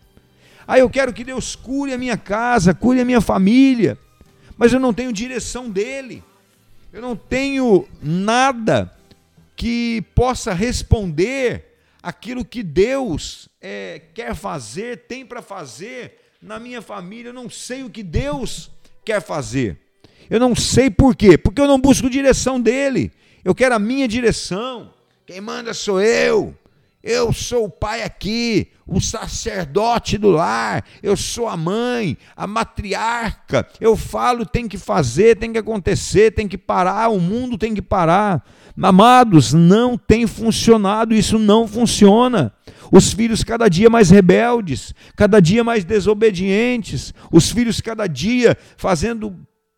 [0.66, 3.98] Ah, eu quero que Deus cure a minha casa, cure a minha família,
[4.56, 6.22] mas eu não tenho direção dele.
[6.92, 8.96] Eu não tenho nada
[9.56, 17.30] que possa responder aquilo que Deus é, quer fazer, tem para fazer na minha família,
[17.30, 18.70] eu não sei o que Deus
[19.02, 19.78] quer fazer.
[20.28, 23.10] Eu não sei por quê, porque eu não busco direção dele.
[23.42, 24.92] Eu quero a minha direção.
[25.26, 26.54] Quem manda sou eu.
[27.02, 33.68] Eu sou o pai aqui, o sacerdote do lar, eu sou a mãe, a matriarca.
[33.78, 37.82] Eu falo, tem que fazer, tem que acontecer, tem que parar, o mundo tem que
[37.82, 38.42] parar.
[38.82, 42.53] Amados, não tem funcionado, isso não funciona.
[42.90, 49.36] Os filhos cada dia mais rebeldes, cada dia mais desobedientes, os filhos cada dia fazendo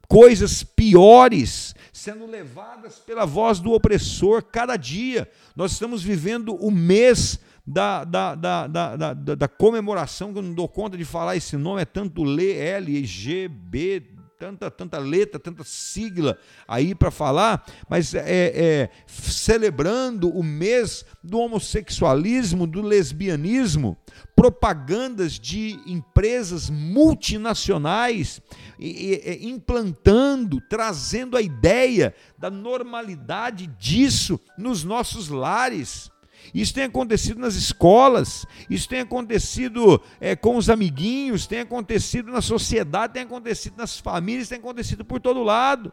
[0.08, 5.28] coisas piores, sendo levadas pela voz do opressor cada dia.
[5.54, 10.96] Nós estamos vivendo o mês da, da, da, da, comemoração, que eu não dou conta
[10.96, 14.00] de falar esse nome, é tanto L, G, B,
[14.38, 21.38] tanta, tanta letra, tanta sigla aí para falar, mas é, é, celebrando o mês do
[21.38, 23.96] homossexualismo, do lesbianismo,
[24.34, 28.42] propagandas de empresas multinacionais
[28.78, 36.10] e, e, implantando, trazendo a ideia da normalidade disso nos nossos lares.
[36.54, 42.40] Isso tem acontecido nas escolas, isso tem acontecido é, com os amiguinhos, tem acontecido na
[42.40, 45.92] sociedade, tem acontecido nas famílias, tem acontecido por todo lado.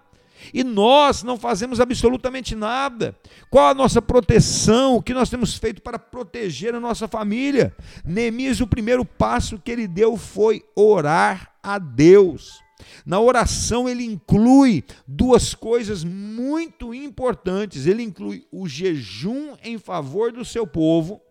[0.53, 3.15] E nós não fazemos absolutamente nada.
[3.49, 4.95] Qual a nossa proteção?
[4.95, 7.75] O que nós temos feito para proteger a nossa família?
[8.03, 12.62] Neemias, o primeiro passo que ele deu foi orar a Deus.
[13.05, 17.85] Na oração, ele inclui duas coisas muito importantes.
[17.85, 21.21] Ele inclui o jejum em favor do seu povo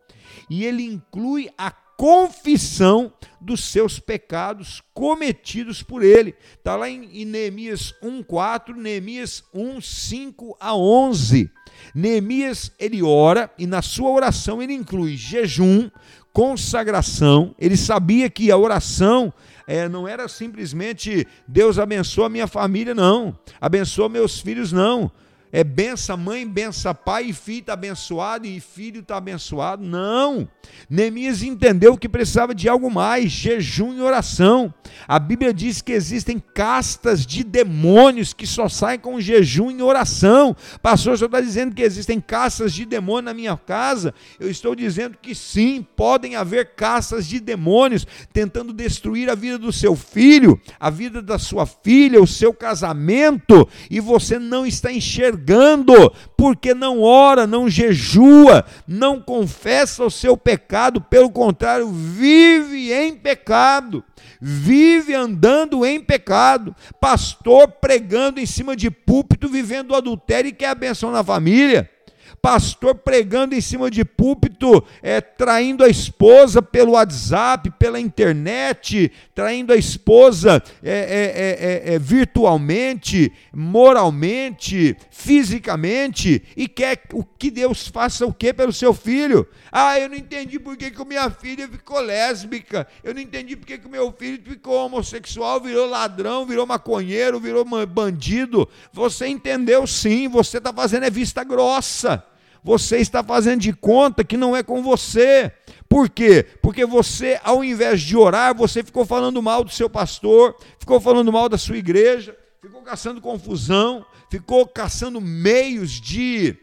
[0.48, 6.34] e ele inclui a confissão dos seus pecados cometidos por ele.
[6.59, 11.50] Está lá em, em Neemias 1,4, Neemias 1, 5 a 11.
[11.94, 15.88] Neemias, ele ora e na sua oração ele inclui jejum,
[16.32, 17.55] consagração.
[17.59, 19.32] Ele sabia que a oração
[19.67, 23.37] é, não era simplesmente Deus abençoa minha família, não.
[23.61, 25.11] Abençoa meus filhos, não
[25.53, 29.84] é benção mãe, benção pai, e filho está abençoado, e filho está abençoado.
[29.84, 30.48] Não.
[30.88, 34.72] Neemias entendeu que precisava de algo mais, jejum e oração.
[35.07, 40.57] A Bíblia diz que existem castas de demônios que só saem com jejum e oração.
[40.80, 44.14] Pastor, o senhor está dizendo que existem castas de demônio na minha casa?
[44.40, 49.70] Eu estou dizendo que sim, podem haver castas de demônios tentando destruir a vida do
[49.70, 55.41] seu filho, a vida da sua filha, o seu casamento, e você não está enxergando
[55.43, 63.14] enxergando, porque não ora, não jejua, não confessa o seu pecado, pelo contrário, vive em
[63.14, 64.05] pecado,
[64.40, 70.74] vive andando em pecado, pastor pregando em cima de púlpito, vivendo adultério e quer a
[70.74, 71.91] benção na família
[72.41, 79.72] pastor pregando em cima de púlpito, é, traindo a esposa pelo WhatsApp, pela internet, traindo
[79.72, 87.89] a esposa é, é, é, é, é virtualmente, moralmente, fisicamente, e quer o que Deus
[87.89, 89.47] faça o que pelo seu filho?
[89.70, 93.66] Ah, eu não entendi por que, que minha filha ficou lésbica, eu não entendi por
[93.66, 98.68] que, que meu filho ficou homossexual, virou ladrão, virou maconheiro, virou bandido.
[98.93, 102.22] Você entendeu sim, você está fazendo é vista grossa
[102.63, 105.53] você está fazendo de conta que não é com você.
[105.89, 106.47] Por quê?
[106.63, 111.33] Porque você, ao invés de orar, você ficou falando mal do seu pastor, ficou falando
[111.33, 116.57] mal da sua igreja, ficou caçando confusão, ficou caçando meios de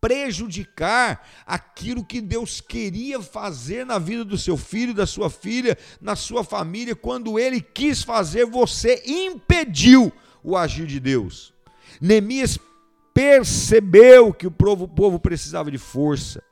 [0.00, 6.14] prejudicar aquilo que Deus queria fazer na vida do seu filho, da sua filha, na
[6.14, 11.54] sua família, quando ele quis fazer, você impediu o agir de Deus.
[12.00, 12.58] Neemias
[13.14, 16.42] percebeu que o povo, o povo precisava de força,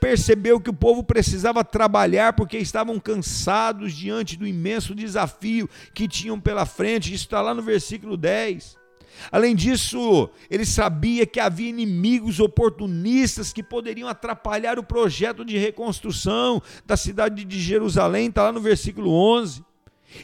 [0.00, 6.40] percebeu que o povo precisava trabalhar porque estavam cansados diante do imenso desafio que tinham
[6.40, 7.12] pela frente.
[7.12, 8.80] Isso está lá no versículo 10.
[9.30, 16.62] Além disso, ele sabia que havia inimigos oportunistas que poderiam atrapalhar o projeto de reconstrução
[16.86, 19.62] da cidade de Jerusalém, está lá no versículo 11.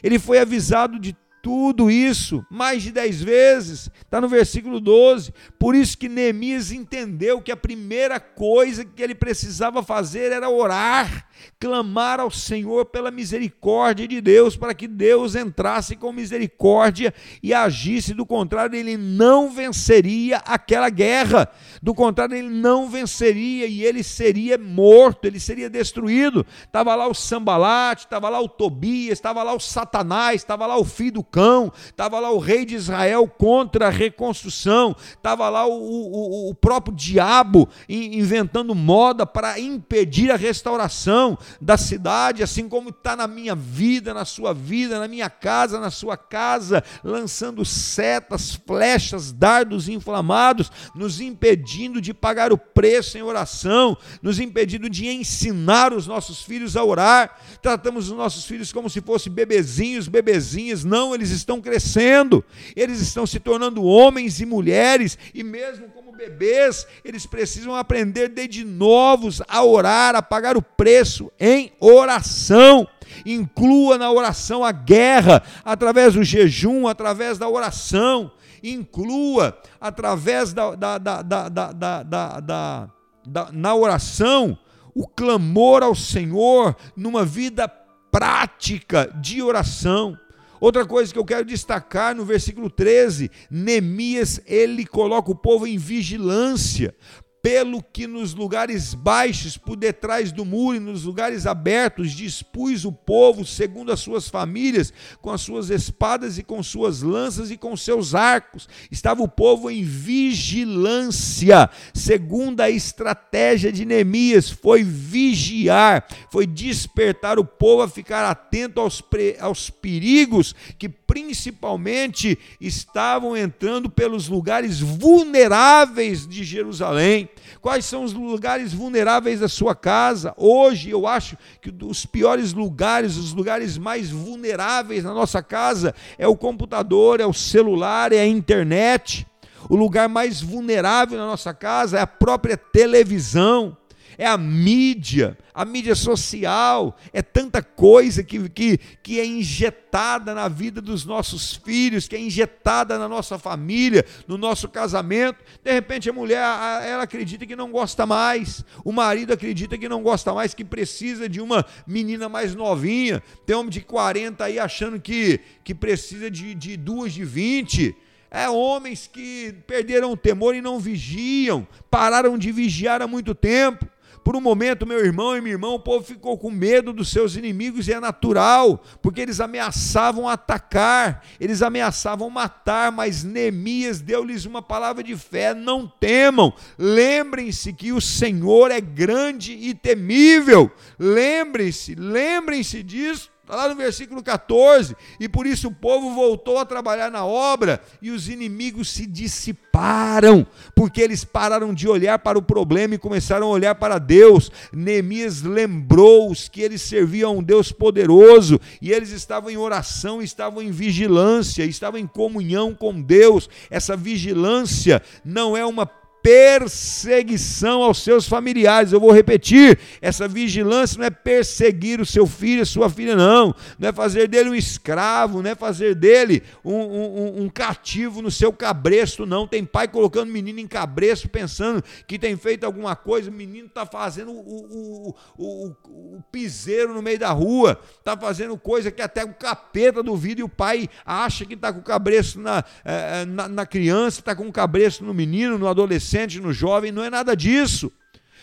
[0.01, 5.33] Ele foi avisado de tudo isso, mais de dez vezes, está no versículo 12.
[5.57, 11.28] Por isso que Neemias entendeu que a primeira coisa que ele precisava fazer era orar
[11.59, 18.13] clamar ao Senhor pela misericórdia de Deus, para que Deus entrasse com misericórdia e agisse,
[18.13, 21.49] do contrário, ele não venceria aquela guerra,
[21.81, 26.45] do contrário, ele não venceria e ele seria morto, ele seria destruído.
[26.63, 30.85] Estava lá o Sambalate, estava lá o Tobias, estava lá o Satanás, estava lá o
[30.85, 35.71] filho do cão, estava lá o rei de Israel contra a reconstrução, estava lá o,
[35.71, 41.28] o, o próprio diabo inventando moda para impedir a restauração
[41.59, 45.91] da cidade, assim como está na minha vida, na sua vida, na minha casa, na
[45.91, 53.97] sua casa, lançando setas, flechas, dardos inflamados, nos impedindo de pagar o preço em oração,
[54.21, 57.37] nos impedindo de ensinar os nossos filhos a orar.
[57.61, 60.83] Tratamos os nossos filhos como se fossem bebezinhos, bebezinhas.
[60.83, 62.43] Não, eles estão crescendo,
[62.75, 68.65] eles estão se tornando homens e mulheres, e mesmo como bebês, eles precisam aprender desde
[68.65, 72.87] novos a orar, a pagar o preço em oração.
[73.25, 78.31] Inclua na oração a guerra, através do jejum, através da oração.
[78.61, 82.89] Inclua através da, da, da, da, da, da, da,
[83.25, 84.57] da na oração
[84.93, 87.67] o clamor ao Senhor numa vida
[88.11, 90.17] prática de oração.
[90.59, 95.77] Outra coisa que eu quero destacar no versículo 13, Neemias, ele coloca o povo em
[95.77, 96.93] vigilância,
[97.41, 102.91] pelo que nos lugares baixos, por detrás do muro e nos lugares abertos, dispus o
[102.91, 107.75] povo segundo as suas famílias, com as suas espadas e com suas lanças e com
[107.77, 108.67] seus arcos.
[108.91, 117.45] Estava o povo em vigilância, segundo a estratégia de Neemias, foi vigiar, foi despertar o
[117.45, 119.01] povo a ficar atento aos,
[119.39, 127.27] aos perigos que principalmente estavam entrando pelos lugares vulneráveis de Jerusalém.
[127.59, 130.35] Quais são os lugares vulneráveis da sua casa?
[130.37, 136.27] Hoje eu acho que os piores lugares, os lugares mais vulneráveis na nossa casa é
[136.27, 139.25] o computador, é o celular, é a internet.
[139.67, 143.75] O lugar mais vulnerável na nossa casa é a própria televisão
[144.19, 150.49] é a mídia, a mídia social, é tanta coisa que, que, que é injetada na
[150.49, 155.37] vida dos nossos filhos, que é injetada na nossa família, no nosso casamento.
[155.63, 156.43] De repente a mulher,
[156.83, 161.29] ela acredita que não gosta mais, o marido acredita que não gosta mais, que precisa
[161.29, 163.23] de uma menina mais novinha.
[163.45, 167.95] Tem homem de 40 aí achando que, que precisa de, de duas de 20.
[168.29, 173.87] É homens que perderam o temor e não vigiam, pararam de vigiar há muito tempo.
[174.29, 177.35] Por um momento, meu irmão e minha irmã, o povo ficou com medo dos seus
[177.35, 184.61] inimigos e é natural, porque eles ameaçavam atacar, eles ameaçavam matar, mas Neemias deu-lhes uma
[184.61, 190.71] palavra de fé: não temam, lembrem-se que o Senhor é grande e temível.
[190.99, 193.31] Lembrem-se, lembrem-se disso.
[193.49, 194.95] Está lá no versículo 14.
[195.19, 200.45] E por isso o povo voltou a trabalhar na obra e os inimigos se dissiparam,
[200.75, 204.51] porque eles pararam de olhar para o problema e começaram a olhar para Deus.
[204.71, 210.61] Neemias lembrou-os que eles serviam a um Deus poderoso e eles estavam em oração, estavam
[210.61, 213.49] em vigilância, estavam em comunhão com Deus.
[213.71, 215.87] Essa vigilância não é uma
[216.21, 218.91] perseguição aos seus familiares.
[218.91, 223.53] Eu vou repetir: essa vigilância não é perseguir o seu filho, a sua filha, não.
[223.77, 228.29] Não é fazer dele um escravo, não é fazer dele um, um, um cativo no
[228.29, 229.47] seu cabresto, não.
[229.47, 233.85] Tem pai colocando menino em cabresto, pensando que tem feito alguma coisa, o menino está
[233.85, 235.75] fazendo o, o, o,
[236.17, 240.43] o, piseiro no meio da rua, está fazendo coisa que até o capeta duvida e
[240.43, 244.47] o pai acha que está com o cabresto na, eh, na, na criança, está com
[244.47, 247.91] o cabresto no menino, no adolescente adolescente, no jovem, não é nada disso.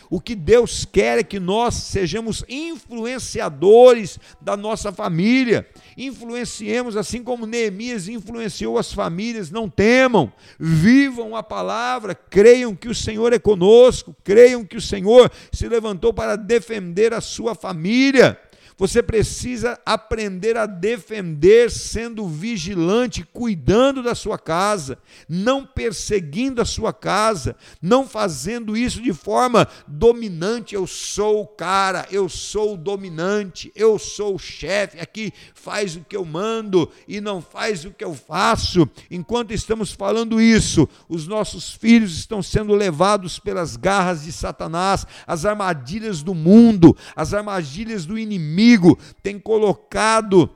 [0.08, 5.68] O que Deus quer é que nós sejamos influenciadores da nossa família.
[5.96, 9.50] Influenciemos assim como Neemias influenciou as famílias.
[9.50, 15.28] Não temam, vivam a palavra, creiam que o Senhor é conosco, creiam que o Senhor
[15.50, 18.40] se levantou para defender a sua família.
[18.78, 26.92] Você precisa aprender a defender sendo vigilante, cuidando da sua casa, não perseguindo a sua
[26.92, 30.74] casa, não fazendo isso de forma dominante.
[30.74, 36.04] Eu sou o cara, eu sou o dominante, eu sou o chefe, aqui faz o
[36.06, 38.86] que eu mando e não faz o que eu faço.
[39.10, 45.46] Enquanto estamos falando isso, os nossos filhos estão sendo levados pelas garras de Satanás, as
[45.46, 50.50] armadilhas do mundo, as armadilhas do inimigo inimigo tem colocado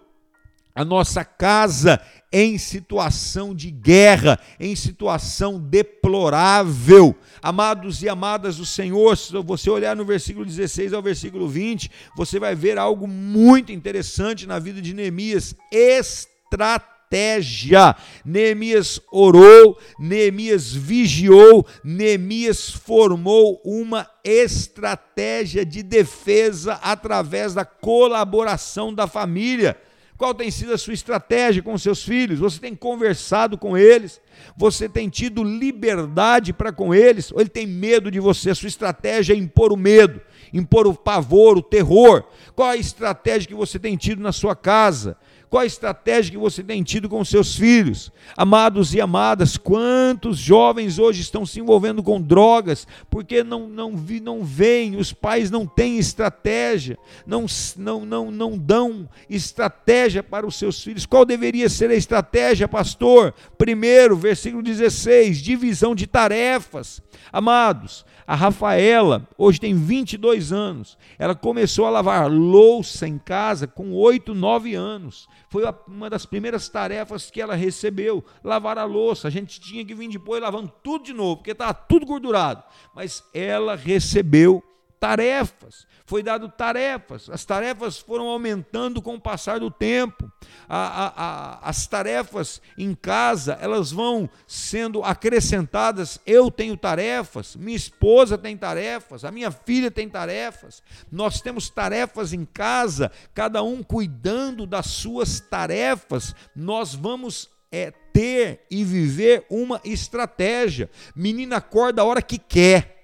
[0.75, 2.01] a nossa casa
[2.33, 7.15] em situação de guerra, em situação deplorável.
[7.43, 12.39] Amados e amadas do Senhor, se você olhar no versículo 16 ao versículo 20, você
[12.39, 17.97] vai ver algo muito interessante na vida de Neemias, estratégia estratégia.
[18.25, 29.77] Neemias orou, Neemias vigiou, Neemias formou uma estratégia de defesa através da colaboração da família.
[30.17, 32.39] Qual tem sido a sua estratégia com seus filhos?
[32.39, 34.21] Você tem conversado com eles?
[34.55, 37.33] Você tem tido liberdade para com eles?
[37.33, 38.51] Ou ele tem medo de você?
[38.51, 40.21] A sua estratégia é impor o medo,
[40.53, 42.23] impor o pavor, o terror.
[42.55, 45.17] Qual a estratégia que você tem tido na sua casa?
[45.51, 48.13] Qual a estratégia que você tem tido com seus filhos?
[48.37, 53.91] Amados e amadas, quantos jovens hoje estão se envolvendo com drogas porque não, não,
[54.23, 56.97] não veem, os pais não têm estratégia,
[57.27, 57.47] não,
[57.77, 61.05] não, não, não dão estratégia para os seus filhos.
[61.05, 63.35] Qual deveria ser a estratégia, pastor?
[63.59, 67.03] Primeiro, versículo 16: divisão de tarefas.
[67.33, 73.93] Amados, a Rafaela, hoje tem 22 anos, ela começou a lavar louça em casa com
[73.93, 75.29] 8, 9 anos.
[75.49, 79.29] Foi uma das primeiras tarefas que ela recebeu, lavar a louça.
[79.29, 82.63] A gente tinha que vir depois lavando tudo de novo, porque estava tudo gordurado.
[82.95, 84.63] Mas ela recebeu
[85.01, 90.31] tarefas, foi dado tarefas, as tarefas foram aumentando com o passar do tempo,
[90.69, 97.77] a, a, a, as tarefas em casa, elas vão sendo acrescentadas, eu tenho tarefas, minha
[97.77, 103.83] esposa tem tarefas, a minha filha tem tarefas, nós temos tarefas em casa, cada um
[103.83, 112.05] cuidando das suas tarefas, nós vamos é, ter e viver uma estratégia, menina acorda a
[112.05, 113.00] hora que quer,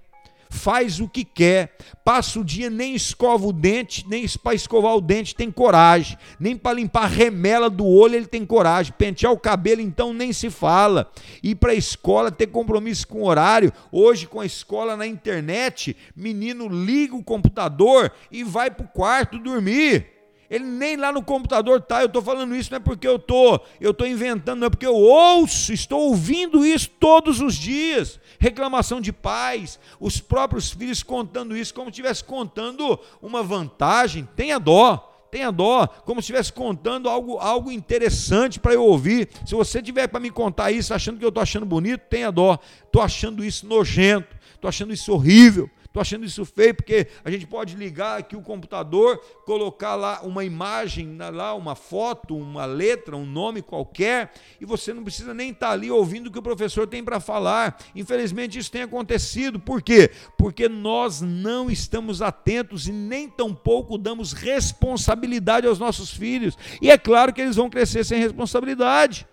[0.57, 5.01] faz o que quer, passa o dia, nem escova o dente, nem para escovar o
[5.01, 9.39] dente tem coragem, nem para limpar a remela do olho ele tem coragem, pentear o
[9.39, 11.11] cabelo então nem se fala,
[11.43, 16.69] ir para a escola, ter compromisso com horário, hoje com a escola na internet, menino
[16.69, 20.16] liga o computador e vai para o quarto dormir.
[20.51, 22.01] Ele nem lá no computador tá.
[22.01, 24.86] Eu estou falando isso não é porque eu tô, eu estou inventando, não é porque
[24.86, 28.20] eu ouço, estou ouvindo isso todos os dias.
[28.38, 34.28] Reclamação de pais, os próprios filhos contando isso como se estivesse contando uma vantagem.
[34.36, 35.12] Tenha dó.
[35.28, 39.28] Tenha dó, como se estivesse contando algo, algo interessante para eu ouvir.
[39.44, 42.59] Se você tiver para me contar isso, achando que eu estou achando bonito, tenha dó.
[42.84, 47.47] Estou achando isso nojento, estou achando isso horrível, Estou achando isso feio porque a gente
[47.47, 53.24] pode ligar aqui o computador, colocar lá uma imagem, lá uma foto, uma letra, um
[53.24, 54.30] nome qualquer,
[54.61, 57.18] e você não precisa nem estar tá ali ouvindo o que o professor tem para
[57.18, 57.78] falar.
[57.94, 59.59] Infelizmente isso tem acontecido.
[59.59, 60.11] Por quê?
[60.36, 66.59] Porque nós não estamos atentos e nem tampouco damos responsabilidade aos nossos filhos.
[66.82, 69.26] E é claro que eles vão crescer sem responsabilidade.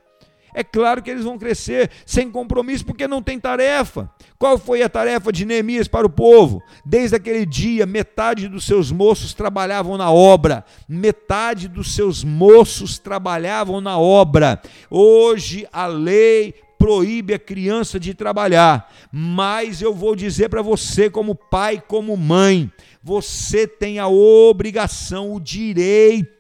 [0.54, 4.10] É claro que eles vão crescer sem compromisso porque não tem tarefa.
[4.38, 6.62] Qual foi a tarefa de Neemias para o povo?
[6.86, 13.82] Desde aquele dia, metade dos seus moços trabalhavam na obra, metade dos seus moços trabalhavam
[13.82, 14.62] na obra.
[14.90, 21.34] Hoje a lei proíbe a criança de trabalhar, mas eu vou dizer para você, como
[21.34, 22.70] pai, como mãe,
[23.04, 26.34] você tem a obrigação, o direito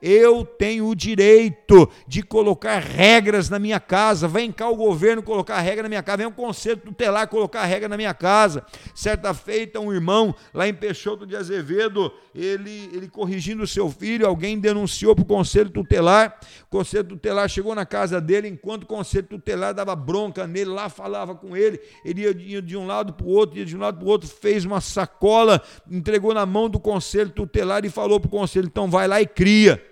[0.00, 4.26] eu tenho o direito de colocar regras na minha casa.
[4.26, 7.88] Vem cá o governo colocar regra na minha casa, vem o conselho tutelar colocar regra
[7.88, 8.64] na minha casa.
[8.94, 14.26] Certa feita, um irmão lá em Peixoto de Azevedo, ele, ele corrigindo o seu filho,
[14.26, 16.38] alguém denunciou para o conselho tutelar.
[16.64, 20.88] O conselho tutelar chegou na casa dele, enquanto o conselho tutelar dava bronca nele, lá
[20.88, 23.98] falava com ele, ele ia de um lado para o outro, ia de um lado
[23.98, 25.62] para o outro, fez uma sacola,
[26.02, 29.26] entregou na mão do conselho tutelar e falou para o conselho: então vai lá e
[29.26, 29.82] cria.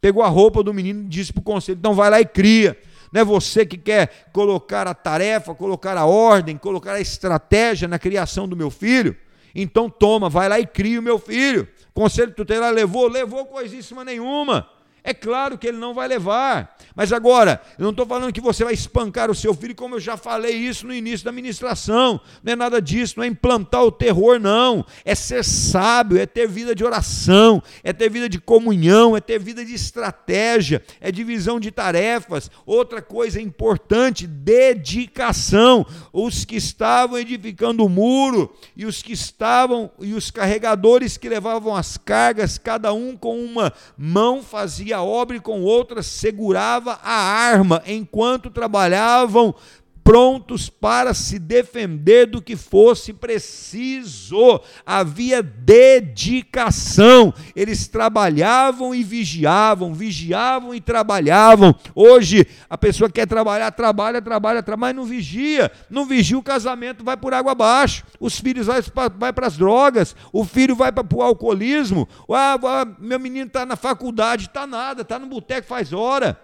[0.00, 2.78] Pegou a roupa do menino e disse para o conselho: então vai lá e cria.
[3.10, 7.98] Não é você que quer colocar a tarefa, colocar a ordem, colocar a estratégia na
[7.98, 9.16] criação do meu filho?
[9.54, 11.66] Então toma, vai lá e cria o meu filho.
[11.94, 13.08] Conselho tutelar levou?
[13.08, 14.68] Levou coisíssima nenhuma.
[15.06, 16.78] É claro que ele não vai levar.
[16.94, 20.00] Mas agora, eu não estou falando que você vai espancar o seu filho, como eu
[20.00, 22.18] já falei isso no início da ministração.
[22.42, 24.82] Não é nada disso, não é implantar o terror, não.
[25.04, 29.38] É ser sábio, é ter vida de oração, é ter vida de comunhão, é ter
[29.38, 32.50] vida de estratégia, é divisão de tarefas.
[32.64, 35.84] Outra coisa importante, dedicação.
[36.14, 41.76] Os que estavam edificando o muro e os que estavam, e os carregadores que levavam
[41.76, 47.12] as cargas, cada um com uma mão fazia a obra e com outras segurava a
[47.12, 49.54] arma, enquanto trabalhavam
[50.04, 54.60] prontos para se defender do que fosse preciso.
[54.84, 57.32] Havia dedicação.
[57.56, 61.74] Eles trabalhavam e vigiavam, vigiavam e trabalhavam.
[61.94, 65.72] Hoje a pessoa quer trabalhar, trabalha, trabalha, trabalha, mas não vigia.
[65.88, 68.04] Não vigia o casamento, vai por água abaixo.
[68.20, 68.82] Os filhos vai,
[69.16, 72.06] vai para as drogas, o filho vai para o alcoolismo.
[72.30, 76.38] Ah, meu menino está na faculdade, está nada, está no boteco faz hora.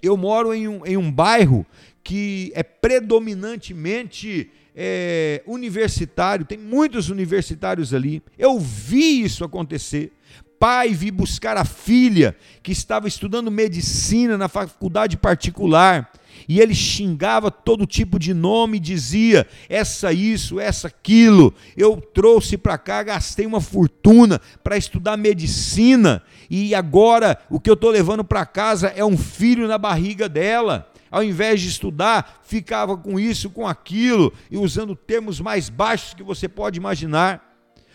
[0.00, 1.64] Eu moro em um, em um bairro
[2.02, 8.22] que é predominantemente é, universitário, tem muitos universitários ali.
[8.38, 10.12] Eu vi isso acontecer.
[10.58, 16.10] pai vir buscar a filha que estava estudando medicina na faculdade particular
[16.48, 21.54] e ele xingava todo tipo de nome, dizia essa isso, essa aquilo.
[21.76, 27.74] Eu trouxe para cá, gastei uma fortuna para estudar medicina e agora o que eu
[27.74, 30.91] estou levando para casa é um filho na barriga dela.
[31.12, 36.22] Ao invés de estudar, ficava com isso, com aquilo e usando termos mais baixos que
[36.22, 37.52] você pode imaginar.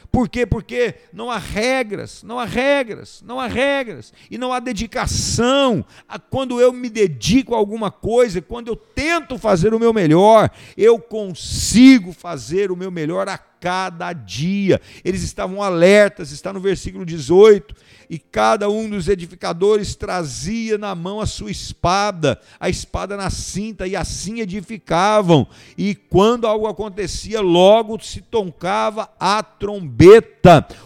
[0.10, 0.46] Por quê?
[0.46, 5.86] Porque não há regras, não há regras, não há regras, e não há dedicação.
[6.30, 10.98] Quando eu me dedico a alguma coisa, quando eu tento fazer o meu melhor, eu
[10.98, 14.82] consigo fazer o meu melhor a cada dia.
[15.04, 17.76] Eles estavam alertas, está no versículo 18
[18.10, 23.86] e cada um dos edificadores trazia na mão a sua espada, a espada na cinta,
[23.86, 25.48] e assim edificavam.
[25.78, 30.37] E quando algo acontecia, logo se tocava a trombeta.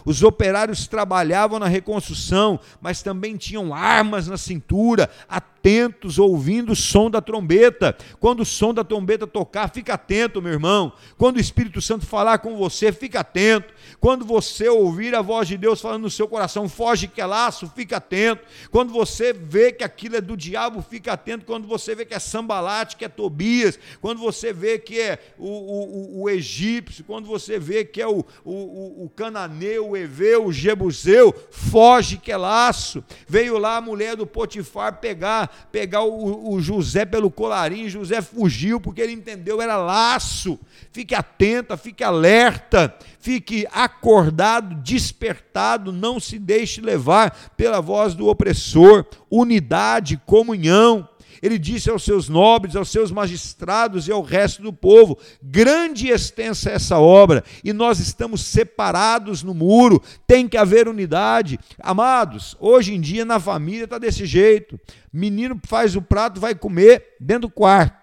[0.06, 7.10] Os operários trabalhavam na reconstrução, mas também tinham armas na cintura, atentos, ouvindo o som
[7.10, 7.96] da trombeta.
[8.20, 10.94] Quando o som da trombeta tocar, fica atento, meu irmão.
[11.18, 13.74] Quando o Espírito Santo falar com você, fica atento.
[14.00, 17.72] Quando você ouvir a voz de Deus falando no seu coração, foge que é laço,
[17.76, 18.44] fica atento.
[18.70, 21.46] Quando você vê que aquilo é do diabo, fica atento.
[21.46, 25.48] Quando você vê que é sambalate, que é Tobias, quando você vê que é o,
[25.48, 30.54] o, o, egípcio, quando você vê que é o, o, o cananeu, o eveu, o
[30.54, 33.04] jebuseu, foge que é laço.
[33.28, 38.80] Veio lá a mulher do Potifar pegar pegar o, o José pelo colarinho, José fugiu
[38.80, 40.60] porque ele entendeu, era laço.
[40.92, 49.06] Fique atenta, fique alerta, fique acordado, despertado, não se deixe levar pela voz do opressor.
[49.30, 51.08] Unidade, comunhão.
[51.42, 56.12] Ele disse aos seus nobres, aos seus magistrados e ao resto do povo: grande e
[56.12, 61.60] extensa é essa obra, e nós estamos separados no muro, tem que haver unidade.
[61.80, 64.80] Amados, hoje em dia na família está desse jeito:
[65.12, 68.01] menino faz o prato, vai comer dentro do quarto.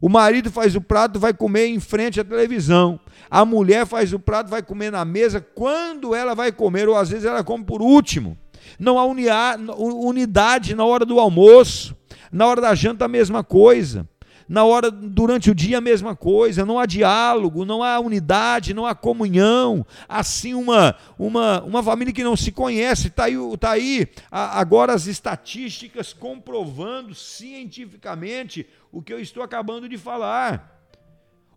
[0.00, 3.00] O marido faz o prato, vai comer em frente à televisão.
[3.30, 7.08] A mulher faz o prato, vai comer na mesa quando ela vai comer, ou às
[7.08, 8.38] vezes ela come por último.
[8.78, 11.96] Não há unidade na hora do almoço.
[12.30, 14.06] Na hora da janta, a mesma coisa.
[14.48, 16.64] Na hora, durante o dia, a mesma coisa.
[16.64, 19.84] Não há diálogo, não há unidade, não há comunhão.
[20.08, 23.08] Assim, uma, uma, uma família que não se conhece.
[23.08, 29.98] Está aí, tá aí agora as estatísticas comprovando cientificamente o que eu estou acabando de
[29.98, 30.77] falar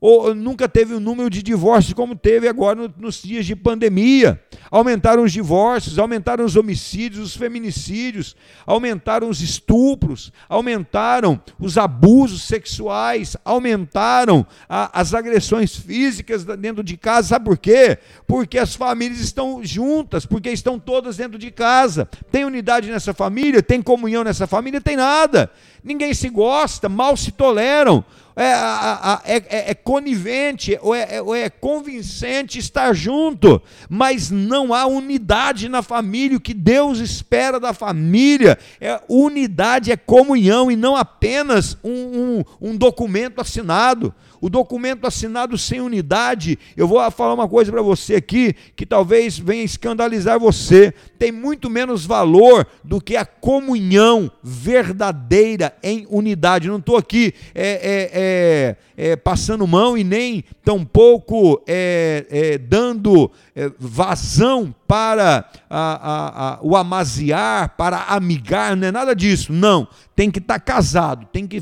[0.03, 4.41] ou nunca teve um número de divórcios como teve agora nos dias de pandemia.
[4.71, 8.35] Aumentaram os divórcios, aumentaram os homicídios, os feminicídios,
[8.65, 17.27] aumentaram os estupros, aumentaram os abusos sexuais, aumentaram a, as agressões físicas dentro de casa.
[17.27, 17.99] Sabe por quê?
[18.25, 22.09] Porque as famílias estão juntas, porque estão todas dentro de casa.
[22.31, 25.51] Tem unidade nessa família, tem comunhão nessa família, tem nada.
[25.83, 28.03] Ninguém se gosta, mal se toleram
[28.41, 34.85] é, é, é, é conivente, ou é, é, é convincente estar junto, mas não há
[34.85, 36.37] unidade na família.
[36.37, 42.69] O que Deus espera da família é unidade, é comunhão e não apenas um, um,
[42.69, 46.57] um documento assinado o documento assinado sem unidade.
[46.75, 50.91] Eu vou falar uma coisa para você aqui que talvez venha escandalizar você.
[51.19, 56.67] Tem muito menos valor do que a comunhão verdadeira em unidade.
[56.67, 63.29] Não estou aqui é, é, é, é, passando mão e nem tampouco é, é, dando
[63.77, 69.53] vazão para a, a, a, o amaziar, para amigar, não é nada disso.
[69.53, 71.61] Não, tem que estar tá casado, tem que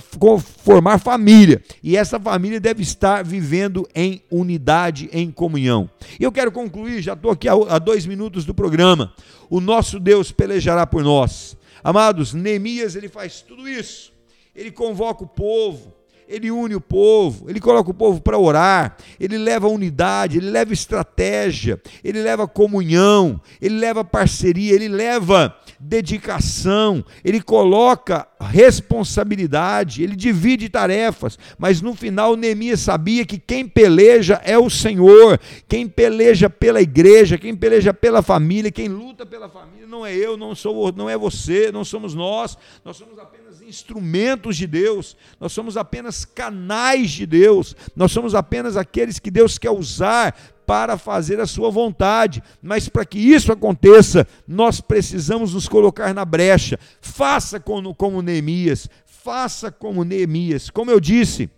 [0.64, 1.62] formar família.
[1.84, 5.90] E essa família deve estar vivendo em unidade, em comunhão.
[6.20, 9.14] E eu quero concluir, já estou aqui há dois minutos do programa.
[9.50, 11.58] O nosso Deus pelejará por nós.
[11.84, 14.12] Amados, Neemias ele faz tudo isso.
[14.56, 15.94] Ele convoca o povo,
[16.28, 20.72] ele une o povo, ele coloca o povo para orar, ele leva unidade, ele leva
[20.72, 30.68] estratégia, ele leva comunhão, ele leva parceria, ele leva dedicação, ele coloca responsabilidade, ele divide
[30.68, 36.82] tarefas, mas no final Neemias sabia que quem peleja é o Senhor, quem peleja pela
[36.82, 41.10] igreja, quem peleja pela família, quem luta pela família não é eu, não sou, não
[41.10, 47.12] é você, não somos nós, nós somos apenas instrumentos de Deus, nós somos apenas canais
[47.12, 50.36] de Deus, nós somos apenas aqueles que Deus quer usar
[50.70, 52.44] para fazer a sua vontade.
[52.62, 56.78] Mas para que isso aconteça, nós precisamos nos colocar na brecha.
[57.02, 60.70] Faça como, como Neemias, faça como Neemias.
[60.70, 61.50] Como eu disse,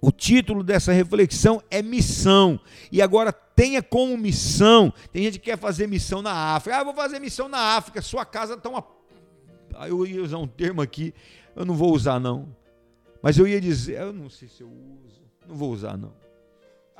[0.00, 2.60] O título dessa reflexão é missão.
[2.92, 4.92] E agora tenha como missão.
[5.12, 6.78] Tem gente que quer fazer missão na África.
[6.78, 8.00] Ah, vou fazer missão na África.
[8.00, 8.84] Sua casa está uma.
[9.74, 11.12] Ah, eu ia usar um termo aqui,
[11.54, 12.54] eu não vou usar não.
[13.20, 16.12] Mas eu ia dizer, eu não sei se eu uso, não vou usar não.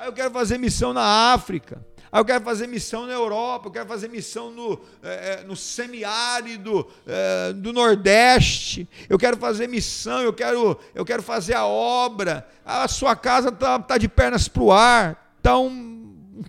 [0.00, 1.84] Ah, eu quero fazer missão na África.
[2.12, 6.86] Ah, eu quero fazer missão na Europa, eu quero fazer missão no, é, no semiárido
[7.04, 12.46] é, do Nordeste, eu quero fazer missão, eu quero, eu quero fazer a obra.
[12.64, 15.87] A sua casa está tá de pernas para o ar, está um,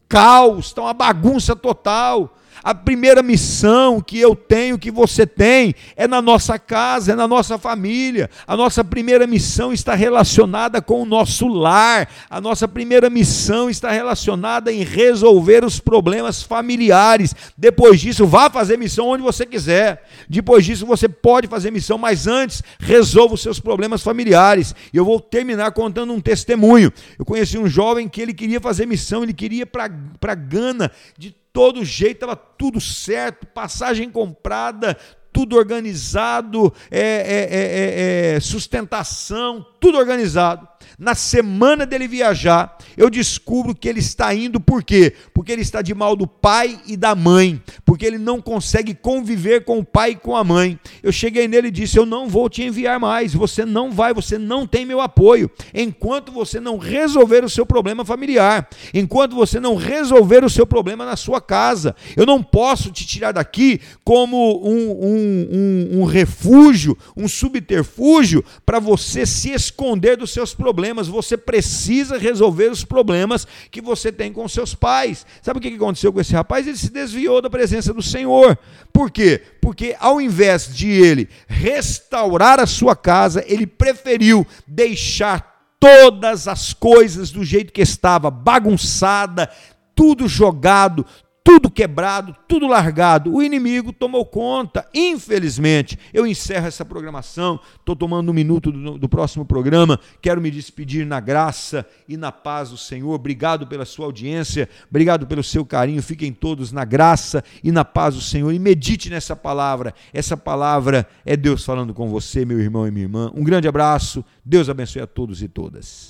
[0.07, 2.35] caos, está uma bagunça total.
[2.63, 7.27] A primeira missão que eu tenho, que você tem, é na nossa casa, é na
[7.27, 8.29] nossa família.
[8.45, 12.09] A nossa primeira missão está relacionada com o nosso lar.
[12.29, 17.33] A nossa primeira missão está relacionada em resolver os problemas familiares.
[17.57, 20.05] Depois disso, vá fazer missão onde você quiser.
[20.27, 24.75] Depois disso, você pode fazer missão, mas antes, resolva os seus problemas familiares.
[24.93, 26.91] E eu vou terminar contando um testemunho.
[27.17, 31.83] Eu conheci um jovem que ele queria fazer missão, ele queria para Gana de todo
[31.83, 34.97] jeito, estava tudo certo, passagem comprada,
[35.31, 40.67] tudo organizado, é, é, é, é sustentação, tudo organizado
[40.99, 45.13] na semana dele viajar, eu descubro que ele está indo por quê?
[45.33, 49.63] Porque ele está de mal do pai e da mãe, porque ele não consegue conviver
[49.63, 50.77] com o pai e com a mãe.
[51.01, 54.37] Eu cheguei nele e disse: Eu não vou te enviar mais, você não vai, você
[54.37, 59.77] não tem meu apoio, enquanto você não resolver o seu problema familiar, enquanto você não
[59.77, 61.95] resolver o seu problema na sua casa.
[62.17, 68.79] Eu não posso te tirar daqui como um, um, um, um refúgio, um subterfúgio para
[68.79, 74.33] você se esconder dos seus problemas problemas, você precisa resolver os problemas que você tem
[74.33, 75.25] com seus pais.
[75.41, 76.67] Sabe o que aconteceu com esse rapaz?
[76.67, 78.57] Ele se desviou da presença do Senhor.
[78.91, 79.41] Por quê?
[79.61, 87.29] Porque ao invés de ele restaurar a sua casa, ele preferiu deixar todas as coisas
[87.31, 89.49] do jeito que estava, bagunçada,
[89.95, 91.05] tudo jogado,
[91.43, 93.33] tudo quebrado, tudo largado.
[93.33, 94.87] O inimigo tomou conta.
[94.93, 97.59] Infelizmente, eu encerro essa programação.
[97.77, 99.99] Estou tomando um minuto do, do, próximo programa.
[100.21, 103.13] Quero me despedir na graça e na paz do Senhor.
[103.13, 106.01] Obrigado pela sua audiência, obrigado pelo seu carinho.
[106.01, 108.51] Fiquem todos na graça e na paz do Senhor.
[108.51, 109.93] E medite nessa palavra.
[110.13, 113.31] Essa palavra é Deus falando com você, meu irmão e minha irmã.
[113.35, 114.23] Um grande abraço.
[114.45, 116.07] Deus abençoe a todos e todas.